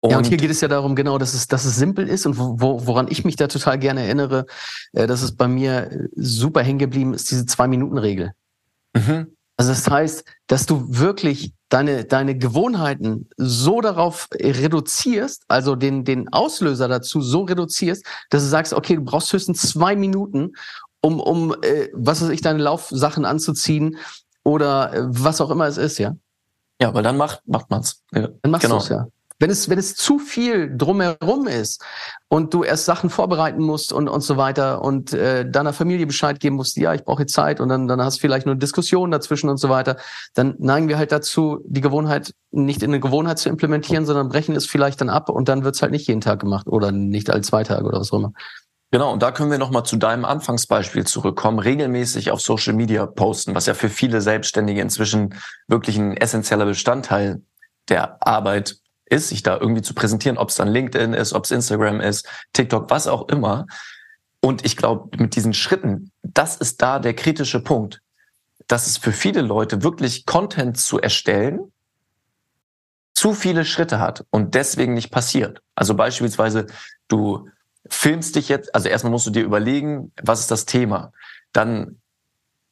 Und 0.00 0.10
ja, 0.12 0.18
und 0.18 0.26
hier 0.26 0.38
geht 0.38 0.50
es 0.50 0.62
ja 0.62 0.68
darum, 0.68 0.96
genau, 0.96 1.18
dass 1.18 1.34
es, 1.34 1.48
dass 1.48 1.66
es 1.66 1.76
simpel 1.76 2.08
ist 2.08 2.24
und 2.24 2.38
wo, 2.38 2.86
woran 2.86 3.08
ich 3.10 3.26
mich 3.26 3.36
da 3.36 3.48
total 3.48 3.78
gerne 3.78 4.04
erinnere, 4.04 4.46
äh, 4.92 5.06
dass 5.06 5.20
es 5.20 5.36
bei 5.36 5.48
mir 5.48 5.90
äh, 5.90 6.08
super 6.14 6.62
hängen 6.62 6.78
geblieben 6.78 7.12
ist, 7.12 7.30
diese 7.30 7.44
Zwei-Minuten-Regel. 7.44 8.32
Mhm. 8.94 9.35
Also 9.56 9.72
das 9.72 9.88
heißt, 9.88 10.24
dass 10.48 10.66
du 10.66 10.84
wirklich 10.86 11.54
deine, 11.68 12.04
deine 12.04 12.36
Gewohnheiten 12.36 13.28
so 13.36 13.80
darauf 13.80 14.28
reduzierst, 14.32 15.44
also 15.48 15.76
den, 15.76 16.04
den 16.04 16.32
Auslöser 16.32 16.88
dazu 16.88 17.20
so 17.22 17.42
reduzierst, 17.42 18.04
dass 18.30 18.42
du 18.42 18.48
sagst, 18.48 18.74
okay, 18.74 18.96
du 18.96 19.02
brauchst 19.02 19.32
höchstens 19.32 19.62
zwei 19.62 19.96
Minuten, 19.96 20.52
um, 21.00 21.20
um 21.20 21.54
äh, 21.62 21.88
was 21.94 22.22
weiß 22.22 22.28
ich, 22.30 22.42
deine 22.42 22.62
Laufsachen 22.62 23.24
anzuziehen 23.24 23.96
oder 24.44 24.92
äh, 24.92 25.02
was 25.06 25.40
auch 25.40 25.50
immer 25.50 25.66
es 25.66 25.78
ist, 25.78 25.98
ja? 25.98 26.14
Ja, 26.80 26.92
weil 26.92 27.02
dann 27.02 27.16
macht, 27.16 27.40
macht 27.46 27.70
man's. 27.70 28.02
Ja, 28.12 28.28
dann 28.42 28.50
machst 28.50 28.66
genau. 28.66 28.78
du's, 28.78 28.90
ja. 28.90 29.06
Wenn 29.38 29.50
es, 29.50 29.68
wenn 29.68 29.78
es 29.78 29.94
zu 29.94 30.18
viel 30.18 30.74
drumherum 30.76 31.46
ist 31.46 31.84
und 32.28 32.54
du 32.54 32.64
erst 32.64 32.86
Sachen 32.86 33.10
vorbereiten 33.10 33.62
musst 33.62 33.92
und, 33.92 34.08
und 34.08 34.22
so 34.22 34.36
weiter 34.36 34.82
und 34.82 35.12
äh, 35.12 35.48
deiner 35.48 35.72
Familie 35.72 36.06
Bescheid 36.06 36.40
geben 36.40 36.56
musst, 36.56 36.76
ja, 36.76 36.94
ich 36.94 37.04
brauche 37.04 37.26
Zeit 37.26 37.60
und 37.60 37.68
dann, 37.68 37.86
dann 37.86 38.00
hast 38.00 38.16
du 38.16 38.20
vielleicht 38.22 38.46
nur 38.46 38.54
Diskussionen 38.54 39.12
dazwischen 39.12 39.50
und 39.50 39.58
so 39.58 39.68
weiter, 39.68 39.96
dann 40.34 40.54
neigen 40.58 40.88
wir 40.88 40.96
halt 40.96 41.12
dazu, 41.12 41.60
die 41.66 41.82
Gewohnheit 41.82 42.32
nicht 42.50 42.82
in 42.82 42.90
eine 42.90 43.00
Gewohnheit 43.00 43.38
zu 43.38 43.48
implementieren, 43.48 44.06
sondern 44.06 44.28
brechen 44.28 44.56
es 44.56 44.66
vielleicht 44.66 45.00
dann 45.00 45.10
ab 45.10 45.28
und 45.28 45.48
dann 45.48 45.64
wird's 45.64 45.82
halt 45.82 45.92
nicht 45.92 46.08
jeden 46.08 46.22
Tag 46.22 46.40
gemacht 46.40 46.66
oder 46.66 46.90
nicht 46.90 47.28
alle 47.28 47.42
zwei 47.42 47.62
Tage 47.62 47.84
oder 47.84 48.00
was 48.00 48.12
auch 48.12 48.18
immer. 48.18 48.32
Genau, 48.92 49.12
und 49.12 49.22
da 49.22 49.32
können 49.32 49.50
wir 49.50 49.58
nochmal 49.58 49.84
zu 49.84 49.96
deinem 49.96 50.24
Anfangsbeispiel 50.24 51.04
zurückkommen. 51.04 51.58
Regelmäßig 51.58 52.30
auf 52.30 52.40
Social 52.40 52.72
Media 52.72 53.04
posten, 53.04 53.54
was 53.54 53.66
ja 53.66 53.74
für 53.74 53.88
viele 53.88 54.20
Selbstständige 54.20 54.80
inzwischen 54.80 55.34
wirklich 55.66 55.98
ein 55.98 56.16
essentieller 56.16 56.64
Bestandteil 56.66 57.42
der 57.88 58.16
Arbeit 58.26 58.78
ist, 59.06 59.28
sich 59.28 59.42
da 59.42 59.58
irgendwie 59.58 59.82
zu 59.82 59.94
präsentieren, 59.94 60.38
ob 60.38 60.50
es 60.50 60.56
dann 60.56 60.68
LinkedIn 60.68 61.14
ist, 61.14 61.32
ob 61.32 61.44
es 61.44 61.50
Instagram 61.50 62.00
ist, 62.00 62.28
TikTok, 62.52 62.90
was 62.90 63.06
auch 63.06 63.28
immer. 63.28 63.66
Und 64.40 64.64
ich 64.64 64.76
glaube, 64.76 65.16
mit 65.18 65.34
diesen 65.36 65.54
Schritten, 65.54 66.10
das 66.22 66.56
ist 66.56 66.82
da 66.82 66.98
der 66.98 67.14
kritische 67.14 67.60
Punkt, 67.60 68.02
dass 68.66 68.86
es 68.86 68.98
für 68.98 69.12
viele 69.12 69.42
Leute 69.42 69.82
wirklich 69.82 70.26
Content 70.26 70.78
zu 70.78 71.00
erstellen 71.00 71.72
zu 73.16 73.32
viele 73.32 73.64
Schritte 73.64 73.98
hat 73.98 74.26
und 74.28 74.54
deswegen 74.54 74.92
nicht 74.92 75.10
passiert. 75.10 75.62
Also 75.74 75.94
beispielsweise, 75.94 76.66
du 77.08 77.48
filmst 77.88 78.36
dich 78.36 78.50
jetzt, 78.50 78.74
also 78.74 78.90
erstmal 78.90 79.10
musst 79.10 79.26
du 79.26 79.30
dir 79.30 79.42
überlegen, 79.42 80.12
was 80.22 80.40
ist 80.40 80.50
das 80.50 80.66
Thema? 80.66 81.12
Dann 81.54 81.98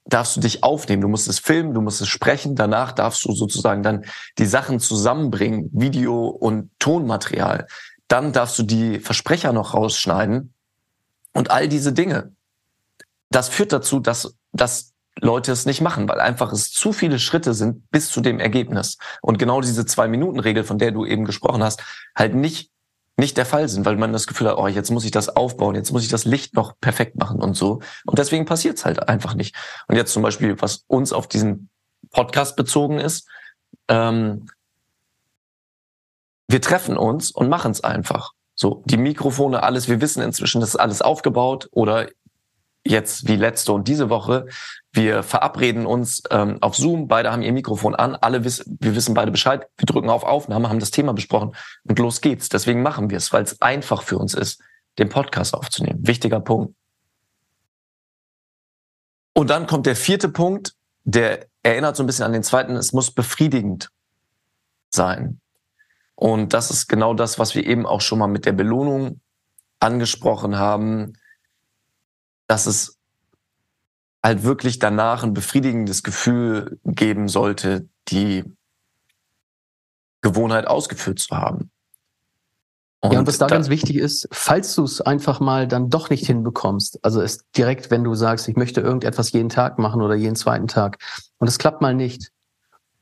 darfst 0.06 0.36
du 0.36 0.40
dich 0.40 0.62
aufnehmen. 0.62 1.02
Du 1.02 1.08
musst 1.08 1.28
es 1.28 1.38
filmen, 1.38 1.74
du 1.74 1.80
musst 1.80 2.00
es 2.00 2.08
sprechen. 2.08 2.54
Danach 2.54 2.92
darfst 2.92 3.24
du 3.24 3.32
sozusagen 3.32 3.82
dann 3.82 4.04
die 4.38 4.46
Sachen 4.46 4.80
zusammenbringen, 4.80 5.70
Video 5.72 6.26
und 6.26 6.70
Tonmaterial. 6.78 7.66
Dann 8.08 8.32
darfst 8.32 8.58
du 8.58 8.62
die 8.62 9.00
Versprecher 9.00 9.52
noch 9.52 9.74
rausschneiden 9.74 10.52
und 11.32 11.50
all 11.50 11.68
diese 11.68 11.92
Dinge. 11.92 12.32
Das 13.30 13.48
führt 13.48 13.72
dazu, 13.72 13.98
dass, 13.98 14.36
dass 14.52 14.92
Leute 15.20 15.52
es 15.52 15.64
nicht 15.64 15.80
machen, 15.80 16.08
weil 16.08 16.20
einfach 16.20 16.52
es 16.52 16.70
zu 16.70 16.92
viele 16.92 17.18
Schritte 17.18 17.54
sind 17.54 17.90
bis 17.90 18.10
zu 18.10 18.20
dem 18.20 18.40
Ergebnis. 18.40 18.98
Und 19.22 19.38
genau 19.38 19.60
diese 19.60 19.86
Zwei-Minuten-Regel, 19.86 20.64
von 20.64 20.78
der 20.78 20.92
du 20.92 21.06
eben 21.06 21.24
gesprochen 21.24 21.62
hast, 21.62 21.82
halt 22.14 22.34
nicht 22.34 22.70
nicht 23.16 23.36
der 23.36 23.46
Fall 23.46 23.68
sind, 23.68 23.86
weil 23.86 23.96
man 23.96 24.12
das 24.12 24.26
Gefühl 24.26 24.48
hat, 24.48 24.56
oh, 24.56 24.66
jetzt 24.66 24.90
muss 24.90 25.04
ich 25.04 25.10
das 25.10 25.28
aufbauen, 25.28 25.74
jetzt 25.74 25.92
muss 25.92 26.02
ich 26.02 26.08
das 26.08 26.24
Licht 26.24 26.54
noch 26.54 26.78
perfekt 26.80 27.16
machen 27.16 27.40
und 27.40 27.56
so. 27.56 27.80
Und 28.06 28.18
deswegen 28.18 28.44
passiert 28.44 28.78
es 28.78 28.84
halt 28.84 29.08
einfach 29.08 29.34
nicht. 29.34 29.54
Und 29.86 29.96
jetzt 29.96 30.12
zum 30.12 30.22
Beispiel, 30.22 30.60
was 30.60 30.84
uns 30.88 31.12
auf 31.12 31.28
diesen 31.28 31.68
Podcast 32.10 32.56
bezogen 32.56 32.98
ist, 32.98 33.28
ähm, 33.88 34.46
wir 36.48 36.60
treffen 36.60 36.96
uns 36.96 37.30
und 37.30 37.48
machen 37.48 37.70
es 37.70 37.82
einfach. 37.82 38.32
So, 38.56 38.82
die 38.86 38.96
Mikrofone, 38.96 39.62
alles, 39.62 39.88
wir 39.88 40.00
wissen 40.00 40.22
inzwischen, 40.22 40.60
das 40.60 40.70
ist 40.70 40.76
alles 40.76 41.02
aufgebaut 41.02 41.68
oder 41.72 42.08
jetzt 42.84 43.28
wie 43.28 43.36
letzte 43.36 43.72
und 43.72 43.88
diese 43.88 44.10
Woche. 44.10 44.46
Wir 44.92 45.22
verabreden 45.22 45.86
uns 45.86 46.22
ähm, 46.30 46.58
auf 46.60 46.76
Zoom, 46.76 47.08
beide 47.08 47.32
haben 47.32 47.42
ihr 47.42 47.52
Mikrofon 47.52 47.94
an, 47.94 48.14
alle 48.14 48.44
wissen, 48.44 48.78
wir 48.80 48.94
wissen 48.94 49.14
beide 49.14 49.30
Bescheid, 49.30 49.66
wir 49.76 49.86
drücken 49.86 50.10
auf 50.10 50.22
Aufnahme, 50.22 50.68
haben 50.68 50.78
das 50.78 50.90
Thema 50.90 51.12
besprochen 51.12 51.56
und 51.84 51.98
los 51.98 52.20
geht's. 52.20 52.48
Deswegen 52.48 52.82
machen 52.82 53.10
wir 53.10 53.16
es, 53.16 53.32
weil 53.32 53.42
es 53.42 53.60
einfach 53.60 54.02
für 54.02 54.18
uns 54.18 54.34
ist, 54.34 54.62
den 54.98 55.08
Podcast 55.08 55.54
aufzunehmen. 55.54 56.06
Wichtiger 56.06 56.40
Punkt. 56.40 56.74
Und 59.32 59.50
dann 59.50 59.66
kommt 59.66 59.86
der 59.86 59.96
vierte 59.96 60.28
Punkt, 60.28 60.74
der 61.02 61.46
erinnert 61.62 61.96
so 61.96 62.02
ein 62.02 62.06
bisschen 62.06 62.24
an 62.24 62.32
den 62.32 62.44
zweiten, 62.44 62.76
es 62.76 62.92
muss 62.92 63.10
befriedigend 63.10 63.90
sein. 64.90 65.40
Und 66.14 66.52
das 66.52 66.70
ist 66.70 66.86
genau 66.86 67.14
das, 67.14 67.40
was 67.40 67.56
wir 67.56 67.66
eben 67.66 67.86
auch 67.86 68.00
schon 68.00 68.20
mal 68.20 68.28
mit 68.28 68.46
der 68.46 68.52
Belohnung 68.52 69.20
angesprochen 69.80 70.56
haben 70.56 71.14
dass 72.46 72.66
es 72.66 72.98
halt 74.22 74.42
wirklich 74.42 74.78
danach 74.78 75.22
ein 75.22 75.34
befriedigendes 75.34 76.02
Gefühl 76.02 76.78
geben 76.84 77.28
sollte, 77.28 77.88
die 78.08 78.44
Gewohnheit 80.22 80.66
ausgeführt 80.66 81.18
zu 81.18 81.36
haben. 81.36 81.70
Und 83.00 83.12
ja, 83.12 83.18
und 83.18 83.26
was 83.26 83.36
da, 83.36 83.46
da 83.46 83.54
ganz 83.54 83.68
wichtig 83.68 83.96
ist, 83.96 84.26
falls 84.32 84.74
du 84.74 84.82
es 84.82 85.02
einfach 85.02 85.38
mal 85.38 85.68
dann 85.68 85.90
doch 85.90 86.08
nicht 86.08 86.24
hinbekommst, 86.24 87.04
also 87.04 87.20
es 87.20 87.44
direkt, 87.54 87.90
wenn 87.90 88.02
du 88.02 88.14
sagst, 88.14 88.48
ich 88.48 88.56
möchte 88.56 88.80
irgendetwas 88.80 89.30
jeden 89.32 89.50
Tag 89.50 89.78
machen 89.78 90.00
oder 90.00 90.14
jeden 90.14 90.36
zweiten 90.36 90.68
Tag 90.68 90.96
und 91.36 91.46
es 91.46 91.58
klappt 91.58 91.82
mal 91.82 91.94
nicht, 91.94 92.30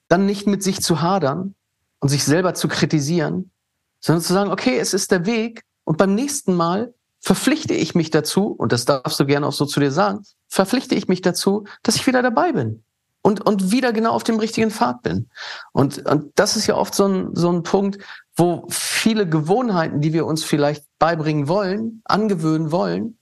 dann 0.09 0.27
nicht 0.27 0.49
mit 0.49 0.65
sich 0.65 0.83
zu 0.83 1.03
hadern 1.03 1.55
und 2.01 2.09
sich 2.09 2.25
selber 2.25 2.55
zu 2.55 2.67
kritisieren, 2.67 3.53
sondern 4.01 4.25
zu 4.25 4.33
sagen, 4.33 4.51
okay, 4.51 4.77
es 4.77 4.93
ist 4.93 5.13
der 5.13 5.25
Weg 5.25 5.63
und 5.85 5.99
beim 5.99 6.17
nächsten 6.17 6.55
Mal 6.55 6.93
verpflichte 7.23 7.73
ich 7.73 7.95
mich 7.95 8.11
dazu, 8.11 8.49
und 8.49 8.73
das 8.73 8.85
darfst 8.85 9.19
du 9.19 9.25
gerne 9.25 9.47
auch 9.47 9.53
so 9.53 9.65
zu 9.65 9.81
dir 9.81 9.93
sagen, 9.93 10.25
verpflichte 10.49 10.95
ich 10.95 11.09
mich 11.09 11.23
dazu, 11.23 11.65
dass 11.83 11.97
ich 11.97 12.07
wieder 12.07 12.21
dabei 12.21 12.53
bin 12.53 12.83
und, 13.23 13.41
und 13.41 13.71
wieder 13.71 13.93
genau 13.93 14.13
auf 14.13 14.25
dem 14.25 14.41
richtigen 14.41 14.73
Pfad 14.73 15.03
bin. 15.03 15.31
Und, 15.73 16.05
und 16.11 16.33
das 16.35 16.57
ist 16.57 16.67
ja 16.67 16.75
oft 16.75 16.95
so 16.95 17.07
ein, 17.07 17.35
so 17.35 17.51
ein 17.51 17.63
Punkt, 17.63 17.99
wo 18.37 18.67
viele 18.69 19.29
Gewohnheiten, 19.29 20.01
die 20.01 20.13
wir 20.13 20.27
uns 20.27 20.43
vielleicht 20.43 20.85
beibringen 20.99 21.47
wollen, 21.47 22.03
angewöhnen 22.05 22.73
wollen, 22.73 23.19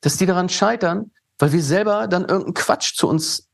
dass 0.00 0.16
die 0.16 0.26
daran 0.26 0.48
scheitern, 0.48 1.12
weil 1.38 1.52
wir 1.52 1.62
selber 1.62 2.08
dann 2.08 2.22
irgendeinen 2.22 2.54
Quatsch 2.54 2.96
zu 2.96 3.08
uns 3.08 3.48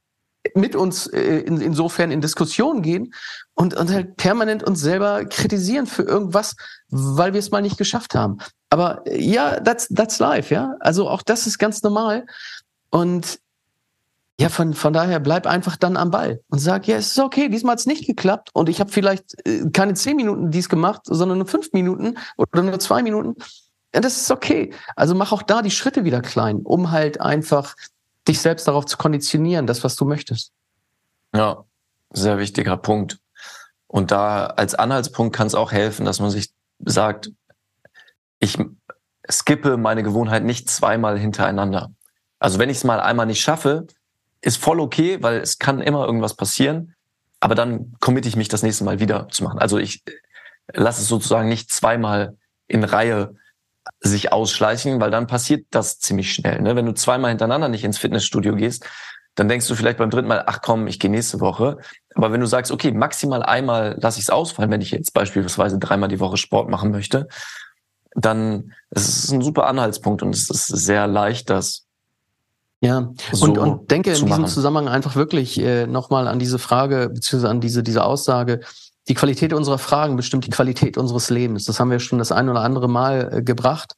mit 0.55 0.77
uns 0.77 1.07
äh, 1.07 1.39
in, 1.41 1.61
insofern 1.61 2.11
in 2.11 2.21
Diskussion 2.21 2.83
gehen 2.83 3.15
und, 3.55 3.75
und 3.75 3.91
halt 3.91 4.17
permanent 4.17 4.63
uns 4.63 4.81
selber 4.81 5.25
kritisieren 5.25 5.87
für 5.87 6.03
irgendwas, 6.03 6.55
weil 6.89 7.33
wir 7.33 7.41
es 7.41 7.51
mal 7.51 7.63
nicht 7.63 7.79
geschafft 7.79 8.15
haben. 8.15 8.39
Aber 8.75 9.05
ja, 9.09 9.61
that's, 9.61 9.87
that's 9.87 10.19
life, 10.19 10.53
ja. 10.53 10.75
Also 10.81 11.09
auch 11.09 11.23
das 11.23 11.47
ist 11.47 11.61
ganz 11.61 11.85
normal. 11.85 12.27
Und 12.91 13.39
ja, 14.41 14.49
von, 14.49 14.75
von 14.75 14.93
daher 14.93 15.21
bleib 15.21 15.47
einfach 15.47 15.77
dann 15.77 15.97
am 15.97 16.11
Ball 16.11 16.41
und 16.49 16.59
sag, 16.59 16.89
ja, 16.89 16.97
es 16.97 17.13
ist 17.13 17.21
okay, 17.21 17.49
diesmal 17.49 17.75
hat 17.75 17.79
es 17.79 17.87
nicht 17.87 18.05
geklappt 18.05 18.51
und 18.53 18.69
ich 18.69 18.81
habe 18.81 18.91
vielleicht 18.91 19.47
äh, 19.47 19.71
keine 19.71 19.95
zehn 19.95 20.17
Minuten 20.17 20.51
dies 20.51 20.69
gemacht, 20.69 21.03
sondern 21.05 21.39
nur 21.39 21.47
fünf 21.47 21.73
Minuten 21.73 22.19
oder 22.37 22.63
nur 22.63 22.81
zwei 22.81 23.05
Minuten. 23.05 23.37
Ja, 23.95 24.01
das 24.01 24.17
ist 24.17 24.33
okay. 24.33 24.75
Also 24.97 25.15
mach 25.15 25.31
auch 25.31 25.43
da 25.43 25.63
die 25.63 25.71
Schritte 25.71 26.03
wieder 26.03 26.21
klein, 26.21 26.63
um 26.65 26.91
halt 26.91 27.21
einfach 27.21 27.77
dich 28.27 28.41
selbst 28.41 28.67
darauf 28.67 28.87
zu 28.87 28.97
konditionieren, 28.97 29.69
das, 29.69 29.85
was 29.85 29.95
du 29.95 30.05
möchtest. 30.05 30.51
Ja, 31.33 31.63
sehr 32.11 32.39
wichtiger 32.39 32.77
Punkt. 32.77 33.21
Und 33.87 34.11
da 34.11 34.47
als 34.47 34.75
Anhaltspunkt 34.75 35.37
kann 35.37 35.47
es 35.47 35.55
auch 35.55 35.71
helfen, 35.71 36.05
dass 36.05 36.19
man 36.19 36.31
sich 36.31 36.51
sagt, 36.81 37.31
ich 38.45 38.59
skippe 39.31 39.77
meine 39.77 40.03
Gewohnheit 40.03 40.45
nicht 40.45 40.69
zweimal 40.69 41.19
hintereinander. 41.19 41.93
Also 42.39 42.59
wenn 42.59 42.69
ich 42.69 42.77
es 42.77 42.85
mal 42.85 43.01
einmal 43.01 43.27
nicht 43.27 43.41
schaffe, 43.41 43.87
ist 44.43 44.59
voll 44.59 44.81
okay, 44.81 45.23
weil 45.23 45.39
es 45.39 45.59
kann 45.59 45.81
immer 45.81 46.05
irgendwas 46.05 46.35
passieren. 46.35 46.95
Aber 47.41 47.55
dann 47.55 47.95
committe 48.01 48.29
ich 48.29 48.37
mich 48.37 48.49
das 48.49 48.63
nächste 48.63 48.85
Mal 48.85 49.01
wieder 49.01 49.29
zu 49.29 49.43
machen. 49.45 49.59
Also 49.59 49.79
ich 49.79 50.03
lasse 50.73 51.01
es 51.01 51.09
sozusagen 51.09 51.49
nicht 51.49 51.73
zweimal 51.73 52.37
in 52.69 52.85
Reihe 52.85 53.35
sich 54.01 54.33
ausschleichen, 54.33 55.01
weil 55.01 55.11
dann 55.11 55.27
passiert 55.27 55.67
das 55.71 55.99
ziemlich 55.99 56.33
schnell. 56.33 56.61
Ne? 56.61 56.77
Wenn 56.77 56.87
du 56.87 56.93
zweimal 56.93 57.31
hintereinander 57.31 57.69
nicht 57.69 57.85
ins 57.85 57.99
Fitnessstudio 57.99 58.57
gehst, 58.57 58.87
dann 59.35 59.49
denkst 59.49 59.67
du 59.67 59.75
vielleicht 59.75 59.99
beim 59.99 60.11
dritten 60.11 60.29
Mal, 60.29 60.45
ach 60.47 60.61
komm, 60.63 60.87
ich 60.87 61.01
gehe 61.01 61.11
nächste 61.11 61.41
Woche. 61.41 61.79
Aber 62.15 62.33
wenn 62.33 62.41
du 62.41 62.47
sagst, 62.47 62.71
okay, 62.71 62.93
maximal 62.93 63.43
einmal 63.43 63.97
lasse 64.01 64.19
ich 64.19 64.27
es 64.27 64.31
ausfallen, 64.31 64.71
wenn 64.71 64.81
ich 64.81 64.91
jetzt 64.91 65.13
beispielsweise 65.13 65.79
dreimal 65.79 66.09
die 66.09 66.21
Woche 66.21 66.37
Sport 66.37 66.71
machen 66.71 66.91
möchte, 66.91 67.29
dann 68.15 68.73
ist 68.91 69.25
es 69.25 69.33
ein 69.33 69.43
super 69.43 69.67
Anhaltspunkt 69.67 70.23
und 70.23 70.35
es 70.35 70.49
ist 70.51 70.67
sehr 70.67 71.07
leicht, 71.07 71.51
das 71.51 71.85
ja, 72.81 73.13
so 73.33 73.47
und, 73.47 73.57
und 73.57 73.91
denke 73.91 74.13
in 74.13 74.27
diesem 74.27 74.47
Zusammenhang 74.47 74.89
einfach 74.89 75.17
wirklich 75.17 75.59
äh, 75.59 75.87
nochmal 75.87 76.29
an 76.29 76.39
diese 76.39 76.59
Frage, 76.59 77.09
beziehungsweise 77.09 77.51
an 77.51 77.61
diese, 77.63 77.83
diese 77.83 78.05
Aussage, 78.05 78.61
die 79.09 79.15
Qualität 79.15 79.55
unserer 79.55 79.79
Fragen 79.79 80.17
bestimmt 80.17 80.45
die 80.47 80.51
Qualität 80.51 80.99
unseres 80.99 81.31
Lebens. 81.31 81.65
Das 81.65 81.81
haben 81.81 81.91
wir 81.91 81.99
schon 81.99 82.19
das 82.19 82.31
ein 82.31 82.49
oder 82.49 82.61
andere 82.61 82.89
Mal 82.89 83.31
äh, 83.33 83.43
gebracht. 83.43 83.95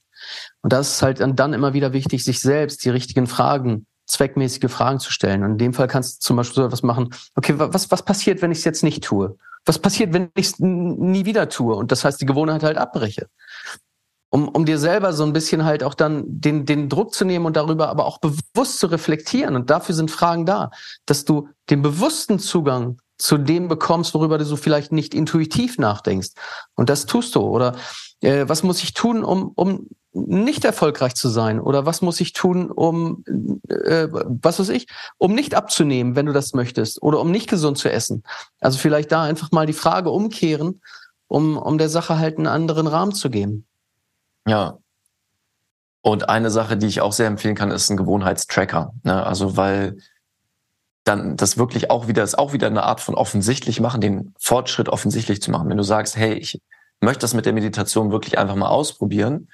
Und 0.62 0.72
das 0.72 0.92
ist 0.92 1.02
halt 1.02 1.20
dann 1.20 1.52
immer 1.52 1.72
wieder 1.72 1.92
wichtig, 1.92 2.24
sich 2.24 2.40
selbst 2.40 2.84
die 2.84 2.90
richtigen 2.90 3.26
Fragen, 3.26 3.86
zweckmäßige 4.06 4.70
Fragen 4.70 5.00
zu 5.00 5.10
stellen. 5.10 5.42
Und 5.42 5.52
in 5.52 5.58
dem 5.58 5.74
Fall 5.74 5.88
kannst 5.88 6.22
du 6.22 6.26
zum 6.26 6.36
Beispiel 6.36 6.54
so 6.54 6.66
etwas 6.66 6.84
machen, 6.84 7.10
okay, 7.34 7.54
was, 7.56 7.90
was 7.90 8.04
passiert, 8.04 8.40
wenn 8.40 8.52
ich 8.52 8.58
es 8.58 8.64
jetzt 8.64 8.84
nicht 8.84 9.02
tue? 9.02 9.36
Was 9.64 9.80
passiert, 9.80 10.12
wenn 10.12 10.30
ich 10.36 10.46
es 10.46 10.58
nie 10.60 11.24
wieder 11.24 11.48
tue? 11.48 11.74
Und 11.74 11.90
das 11.90 12.04
heißt, 12.04 12.20
die 12.20 12.26
Gewohnheit 12.26 12.62
halt 12.62 12.78
abbreche 12.78 13.26
um, 14.36 14.48
um 14.48 14.66
dir 14.66 14.78
selber 14.78 15.14
so 15.14 15.24
ein 15.24 15.32
bisschen 15.32 15.64
halt 15.64 15.82
auch 15.82 15.94
dann 15.94 16.24
den, 16.26 16.66
den 16.66 16.90
Druck 16.90 17.14
zu 17.14 17.24
nehmen 17.24 17.46
und 17.46 17.56
darüber 17.56 17.88
aber 17.88 18.04
auch 18.04 18.18
bewusst 18.18 18.80
zu 18.80 18.86
reflektieren. 18.88 19.56
Und 19.56 19.70
dafür 19.70 19.94
sind 19.94 20.10
Fragen 20.10 20.44
da, 20.44 20.70
dass 21.06 21.24
du 21.24 21.48
den 21.70 21.80
bewussten 21.80 22.38
Zugang 22.38 22.98
zu 23.16 23.38
dem 23.38 23.68
bekommst, 23.68 24.12
worüber 24.12 24.36
du 24.36 24.44
so 24.44 24.56
vielleicht 24.56 24.92
nicht 24.92 25.14
intuitiv 25.14 25.78
nachdenkst. 25.78 26.32
Und 26.74 26.90
das 26.90 27.06
tust 27.06 27.34
du. 27.34 27.40
Oder 27.40 27.76
äh, 28.20 28.46
was 28.46 28.62
muss 28.62 28.82
ich 28.82 28.92
tun, 28.92 29.24
um, 29.24 29.52
um 29.54 29.88
nicht 30.12 30.66
erfolgreich 30.66 31.14
zu 31.14 31.30
sein? 31.30 31.58
Oder 31.58 31.86
was 31.86 32.02
muss 32.02 32.20
ich 32.20 32.34
tun, 32.34 32.70
um, 32.70 33.24
äh, 33.70 34.08
was 34.10 34.58
weiß 34.58 34.68
ich, 34.68 34.86
um 35.16 35.34
nicht 35.34 35.54
abzunehmen, 35.54 36.14
wenn 36.14 36.26
du 36.26 36.34
das 36.34 36.52
möchtest? 36.52 37.00
Oder 37.00 37.20
um 37.20 37.30
nicht 37.30 37.48
gesund 37.48 37.78
zu 37.78 37.90
essen? 37.90 38.22
Also 38.60 38.76
vielleicht 38.76 39.12
da 39.12 39.22
einfach 39.22 39.50
mal 39.50 39.64
die 39.64 39.72
Frage 39.72 40.10
umkehren, 40.10 40.82
um, 41.26 41.56
um 41.56 41.78
der 41.78 41.88
Sache 41.88 42.18
halt 42.18 42.36
einen 42.36 42.48
anderen 42.48 42.86
Rahmen 42.86 43.12
zu 43.12 43.30
geben. 43.30 43.66
Ja. 44.46 44.78
Und 46.02 46.28
eine 46.28 46.50
Sache, 46.50 46.76
die 46.76 46.86
ich 46.86 47.00
auch 47.00 47.12
sehr 47.12 47.26
empfehlen 47.26 47.56
kann, 47.56 47.72
ist 47.72 47.90
ein 47.90 47.96
Gewohnheitstracker. 47.96 48.94
Ne? 49.02 49.26
Also 49.26 49.56
weil 49.56 49.98
dann 51.04 51.36
das 51.36 51.56
wirklich 51.56 51.90
auch 51.90 52.08
wieder 52.08 52.22
ist 52.22 52.38
auch 52.38 52.52
wieder 52.52 52.66
eine 52.66 52.82
Art 52.82 53.00
von 53.00 53.14
offensichtlich 53.14 53.80
machen, 53.80 54.00
den 54.00 54.34
Fortschritt 54.38 54.88
offensichtlich 54.88 55.40
zu 55.40 55.50
machen. 55.50 55.68
Wenn 55.68 55.76
du 55.76 55.82
sagst, 55.82 56.16
hey, 56.16 56.34
ich 56.34 56.60
möchte 57.00 57.20
das 57.20 57.34
mit 57.34 57.46
der 57.46 57.52
Meditation 57.52 58.10
wirklich 58.10 58.38
einfach 58.38 58.56
mal 58.56 58.68
ausprobieren 58.68 59.48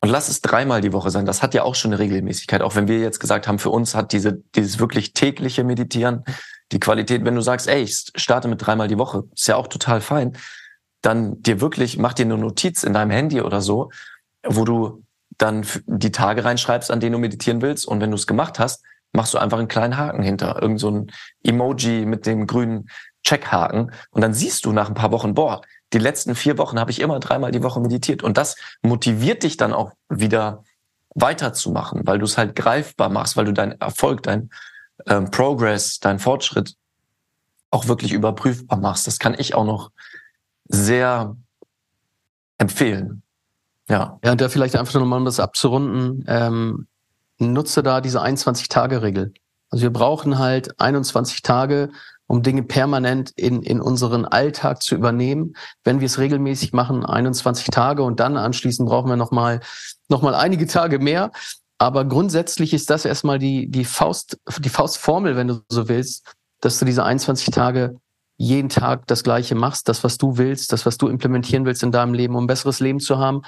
und 0.00 0.08
lass 0.10 0.28
es 0.28 0.40
dreimal 0.40 0.80
die 0.80 0.92
Woche 0.92 1.10
sein. 1.10 1.26
Das 1.26 1.42
hat 1.42 1.54
ja 1.54 1.62
auch 1.62 1.74
schon 1.74 1.92
eine 1.92 1.98
Regelmäßigkeit. 1.98 2.62
Auch 2.62 2.76
wenn 2.76 2.88
wir 2.88 2.98
jetzt 3.00 3.18
gesagt 3.18 3.48
haben, 3.48 3.58
für 3.58 3.70
uns 3.70 3.94
hat 3.94 4.12
diese 4.12 4.42
dieses 4.54 4.78
wirklich 4.78 5.12
tägliche 5.12 5.64
Meditieren 5.64 6.24
die 6.72 6.80
Qualität. 6.80 7.24
Wenn 7.24 7.34
du 7.34 7.40
sagst, 7.40 7.66
ey, 7.66 7.82
ich 7.82 8.04
starte 8.14 8.48
mit 8.48 8.64
dreimal 8.64 8.88
die 8.88 8.98
Woche, 8.98 9.24
ist 9.34 9.48
ja 9.48 9.56
auch 9.56 9.68
total 9.68 10.00
fein 10.00 10.36
dann 11.02 11.42
dir 11.42 11.60
wirklich, 11.60 11.98
mach 11.98 12.12
dir 12.12 12.24
eine 12.24 12.38
Notiz 12.38 12.82
in 12.82 12.92
deinem 12.92 13.10
Handy 13.10 13.40
oder 13.40 13.60
so, 13.60 13.90
wo 14.44 14.64
du 14.64 15.04
dann 15.36 15.64
die 15.86 16.12
Tage 16.12 16.44
reinschreibst, 16.44 16.90
an 16.90 17.00
denen 17.00 17.12
du 17.12 17.18
meditieren 17.18 17.62
willst. 17.62 17.86
Und 17.86 18.00
wenn 18.00 18.10
du 18.10 18.16
es 18.16 18.26
gemacht 18.26 18.58
hast, 18.58 18.84
machst 19.12 19.34
du 19.34 19.38
einfach 19.38 19.58
einen 19.58 19.68
kleinen 19.68 19.96
Haken 19.96 20.22
hinter. 20.22 20.60
Irgend 20.60 20.80
so 20.80 20.90
ein 20.90 21.12
Emoji 21.42 22.04
mit 22.04 22.26
dem 22.26 22.46
grünen 22.46 22.88
Checkhaken. 23.24 23.92
Und 24.10 24.22
dann 24.22 24.34
siehst 24.34 24.64
du 24.64 24.72
nach 24.72 24.88
ein 24.88 24.94
paar 24.94 25.12
Wochen, 25.12 25.34
boah, 25.34 25.62
die 25.92 25.98
letzten 25.98 26.34
vier 26.34 26.58
Wochen 26.58 26.78
habe 26.78 26.90
ich 26.90 27.00
immer 27.00 27.18
dreimal 27.20 27.52
die 27.52 27.62
Woche 27.62 27.80
meditiert. 27.80 28.22
Und 28.22 28.36
das 28.36 28.56
motiviert 28.82 29.42
dich 29.42 29.56
dann 29.56 29.72
auch 29.72 29.92
wieder 30.08 30.64
weiterzumachen, 31.14 32.06
weil 32.06 32.18
du 32.18 32.24
es 32.24 32.36
halt 32.36 32.54
greifbar 32.54 33.08
machst, 33.08 33.36
weil 33.36 33.44
du 33.44 33.52
deinen 33.52 33.80
Erfolg, 33.80 34.22
dein 34.22 34.50
ähm, 35.06 35.30
Progress, 35.30 35.98
dein 36.00 36.18
Fortschritt 36.18 36.74
auch 37.70 37.86
wirklich 37.86 38.12
überprüfbar 38.12 38.78
machst. 38.78 39.06
Das 39.06 39.18
kann 39.18 39.34
ich 39.38 39.54
auch 39.54 39.64
noch 39.64 39.90
sehr 40.68 41.36
empfehlen. 42.58 43.22
Ja. 43.88 44.18
Ja, 44.22 44.32
und 44.32 44.40
da 44.40 44.48
vielleicht 44.48 44.76
einfach 44.76 44.94
nochmal, 44.94 45.18
um 45.18 45.24
das 45.24 45.40
abzurunden, 45.40 46.24
ähm, 46.28 46.86
nutze 47.38 47.82
da 47.82 48.00
diese 48.00 48.22
21-Tage-Regel. 48.22 49.32
Also 49.70 49.82
wir 49.82 49.92
brauchen 49.92 50.38
halt 50.38 50.78
21 50.80 51.42
Tage, 51.42 51.90
um 52.26 52.42
Dinge 52.42 52.62
permanent 52.62 53.30
in, 53.36 53.62
in 53.62 53.80
unseren 53.80 54.24
Alltag 54.24 54.82
zu 54.82 54.94
übernehmen. 54.94 55.54
Wenn 55.84 56.00
wir 56.00 56.06
es 56.06 56.18
regelmäßig 56.18 56.72
machen, 56.72 57.04
21 57.04 57.68
Tage 57.68 58.02
und 58.02 58.20
dann 58.20 58.36
anschließend 58.36 58.88
brauchen 58.88 59.08
wir 59.08 59.16
nochmal 59.16 59.60
noch 60.08 60.22
mal 60.22 60.34
einige 60.34 60.66
Tage 60.66 60.98
mehr. 60.98 61.32
Aber 61.78 62.04
grundsätzlich 62.04 62.74
ist 62.74 62.90
das 62.90 63.04
erstmal 63.04 63.38
die, 63.38 63.70
die 63.70 63.84
Faust, 63.84 64.38
die 64.58 64.68
Faustformel, 64.68 65.36
wenn 65.36 65.48
du 65.48 65.60
so 65.68 65.88
willst, 65.88 66.34
dass 66.60 66.78
du 66.78 66.84
diese 66.84 67.04
21 67.04 67.50
Tage 67.50 67.96
jeden 68.38 68.68
Tag 68.68 69.06
das 69.08 69.24
Gleiche 69.24 69.56
machst, 69.56 69.88
das, 69.88 70.04
was 70.04 70.16
du 70.16 70.38
willst, 70.38 70.72
das, 70.72 70.86
was 70.86 70.96
du 70.96 71.08
implementieren 71.08 71.66
willst 71.66 71.82
in 71.82 71.92
deinem 71.92 72.14
Leben, 72.14 72.36
um 72.36 72.44
ein 72.44 72.46
besseres 72.46 72.80
Leben 72.80 73.00
zu 73.00 73.18
haben. 73.18 73.42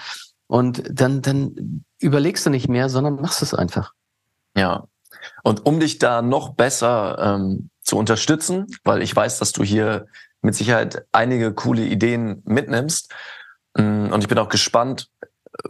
Und 0.48 0.82
dann, 0.90 1.22
dann 1.22 1.84
überlegst 2.00 2.44
du 2.44 2.50
nicht 2.50 2.68
mehr, 2.68 2.88
sondern 2.88 3.14
machst 3.14 3.40
es 3.40 3.54
einfach. 3.54 3.92
Ja. 4.56 4.84
Und 5.44 5.64
um 5.64 5.78
dich 5.78 5.98
da 5.98 6.22
noch 6.22 6.54
besser 6.54 7.18
ähm, 7.20 7.70
zu 7.82 7.96
unterstützen, 7.96 8.66
weil 8.82 9.00
ich 9.00 9.14
weiß, 9.14 9.38
dass 9.38 9.52
du 9.52 9.62
hier 9.62 10.06
mit 10.42 10.56
Sicherheit 10.56 11.06
einige 11.12 11.54
coole 11.54 11.84
Ideen 11.84 12.42
mitnimmst. 12.44 13.12
Mm, 13.76 14.12
und 14.12 14.22
ich 14.22 14.28
bin 14.28 14.38
auch 14.38 14.48
gespannt, 14.48 15.08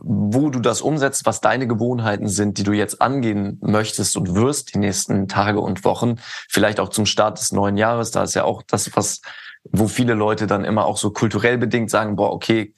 wo 0.02 0.50
du 0.50 0.60
das 0.60 0.80
umsetzt, 0.80 1.26
was 1.26 1.40
deine 1.40 1.66
Gewohnheiten 1.66 2.28
sind, 2.28 2.58
die 2.58 2.62
du 2.62 2.72
jetzt 2.72 3.00
angehen 3.00 3.58
möchtest 3.62 4.16
und 4.16 4.34
wirst 4.34 4.74
die 4.74 4.78
nächsten 4.78 5.28
Tage 5.28 5.60
und 5.60 5.84
Wochen, 5.84 6.16
vielleicht 6.48 6.80
auch 6.80 6.88
zum 6.88 7.06
Start 7.06 7.38
des 7.38 7.52
neuen 7.52 7.76
Jahres. 7.76 8.10
Da 8.10 8.22
ist 8.22 8.34
ja 8.34 8.44
auch 8.44 8.62
das, 8.62 8.94
was, 8.96 9.20
wo 9.64 9.88
viele 9.88 10.14
Leute 10.14 10.46
dann 10.46 10.64
immer 10.64 10.86
auch 10.86 10.96
so 10.96 11.10
kulturell 11.10 11.58
bedingt 11.58 11.90
sagen, 11.90 12.16
boah, 12.16 12.32
okay, 12.32 12.74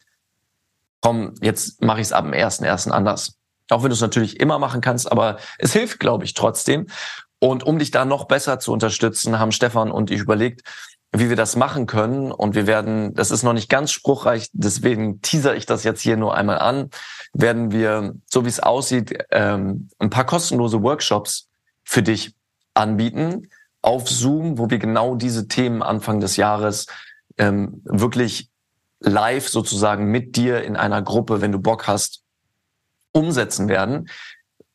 komm, 1.01 1.35
jetzt 1.41 1.83
mache 1.83 2.01
ich 2.01 2.07
es 2.07 2.13
ab 2.13 2.25
dem 2.25 2.33
ersten 2.33 2.65
ersten 2.65 2.93
anders. 2.93 3.39
Auch 3.71 3.83
wenn 3.83 3.91
du 3.91 3.95
es 3.95 4.01
natürlich 4.01 4.41
immer 4.41 4.59
machen 4.59 4.81
kannst, 4.81 5.11
aber 5.11 5.39
es 5.59 5.73
hilft, 5.73 6.01
glaube 6.01 6.25
ich, 6.25 6.35
trotzdem. 6.35 6.87
Und 7.39 7.65
um 7.65 7.79
dich 7.79 7.91
da 7.91 8.05
noch 8.05 8.27
besser 8.27 8.61
zu 8.61 8.73
unterstützen, 8.73 9.39
haben 9.39 9.51
Stefan 9.51 9.91
und 9.91 10.11
ich 10.11 10.21
überlegt, 10.21 10.63
wie 11.15 11.29
wir 11.29 11.37
das 11.37 11.57
machen 11.57 11.87
können. 11.87 12.33
Und 12.33 12.55
wir 12.55 12.67
werden, 12.67 13.15
das 13.15 13.31
ist 13.31 13.43
noch 13.43 13.53
nicht 13.53 13.69
ganz 13.69 13.93
spruchreich, 13.93 14.49
deswegen 14.53 15.21
teaser 15.21 15.55
ich 15.57 15.67
das 15.67 15.85
jetzt 15.85 16.01
hier 16.01 16.17
nur 16.17 16.35
einmal 16.35 16.59
an, 16.59 16.91
werden 17.33 17.71
wir, 17.71 18.15
so 18.31 18.45
wie 18.45 18.49
es 18.49 18.61
aussieht, 18.61 19.19
ähm, 19.31 19.91
ein 19.99 20.11
paar 20.11 20.25
kostenlose 20.25 20.83
Workshops 20.83 21.49
für 21.85 22.03
dich 22.03 22.35
anbieten 22.75 23.49
auf 23.83 24.09
Zoom, 24.09 24.59
wo 24.59 24.71
wir 24.71 24.79
genau 24.79 25.17
diese 25.17 25.49
Themen 25.49 25.83
Anfang 25.83 26.21
des 26.21 26.37
Jahres 26.37 26.87
ähm, 27.37 27.83
wirklich 27.85 28.49
live 29.01 29.49
sozusagen 29.49 30.07
mit 30.07 30.37
dir 30.37 30.63
in 30.63 30.77
einer 30.77 31.03
Gruppe, 31.03 31.41
wenn 31.41 31.53
du 31.53 31.59
Bock 31.59 31.89
hast, 31.89 32.23
umsetzen 33.13 33.69
werden. 33.69 34.09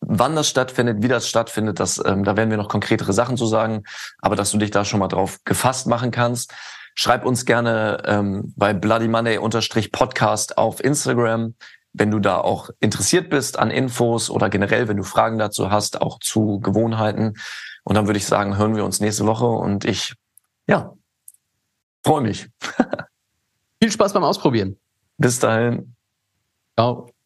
Wann 0.10 0.38
das 0.38 0.48
stattfindet, 0.48 1.04
wie 1.04 1.10
das 1.10 1.28
stattfindet, 1.28 1.82
das, 1.82 2.02
ähm, 2.06 2.24
da 2.24 2.38
werden 2.38 2.50
wir 2.50 2.56
noch 2.56 2.70
konkretere 2.70 3.12
Sachen 3.12 3.36
zu 3.36 3.46
sagen, 3.46 3.84
aber 4.20 4.38
dass 4.38 4.52
du 4.52 4.58
dich 4.58 4.72
da 4.72 4.86
schon 4.86 5.02
mal 5.02 5.10
drauf 5.10 5.40
gefasst 5.44 5.86
machen 5.88 6.12
kannst. 6.12 6.54
Schreib 6.96 7.26
uns 7.26 7.46
gerne 7.46 8.02
ähm, 8.06 8.54
bei 8.56 8.74
Bloody 8.74 9.10
Monday 9.10 9.38
Podcast 9.92 10.58
auf 10.58 10.82
Instagram, 10.82 11.56
wenn 11.92 12.10
du 12.10 12.20
da 12.20 12.40
auch 12.40 12.70
interessiert 12.80 13.30
bist 13.30 13.60
an 13.60 13.70
Infos 13.70 14.30
oder 14.30 14.50
generell, 14.50 14.88
wenn 14.88 14.98
du 14.98 15.04
Fragen 15.04 15.38
dazu 15.38 15.72
hast, 15.72 16.02
auch 16.02 16.20
zu 16.20 16.62
Gewohnheiten. 16.62 17.34
Und 17.84 17.96
dann 17.96 18.08
würde 18.08 18.18
ich 18.18 18.26
sagen, 18.26 18.58
hören 18.58 18.78
wir 18.78 18.86
uns 18.86 19.02
nächste 19.02 19.26
Woche 19.26 19.46
und 19.46 19.84
ich, 19.84 20.14
ja, 20.68 20.94
freue 22.04 22.22
mich. 22.22 22.48
Viel 23.82 23.92
Spaß 23.92 24.14
beim 24.14 24.24
Ausprobieren. 24.24 24.78
Bis 25.18 25.40
dahin. 25.40 25.96
Ciao. 26.78 27.17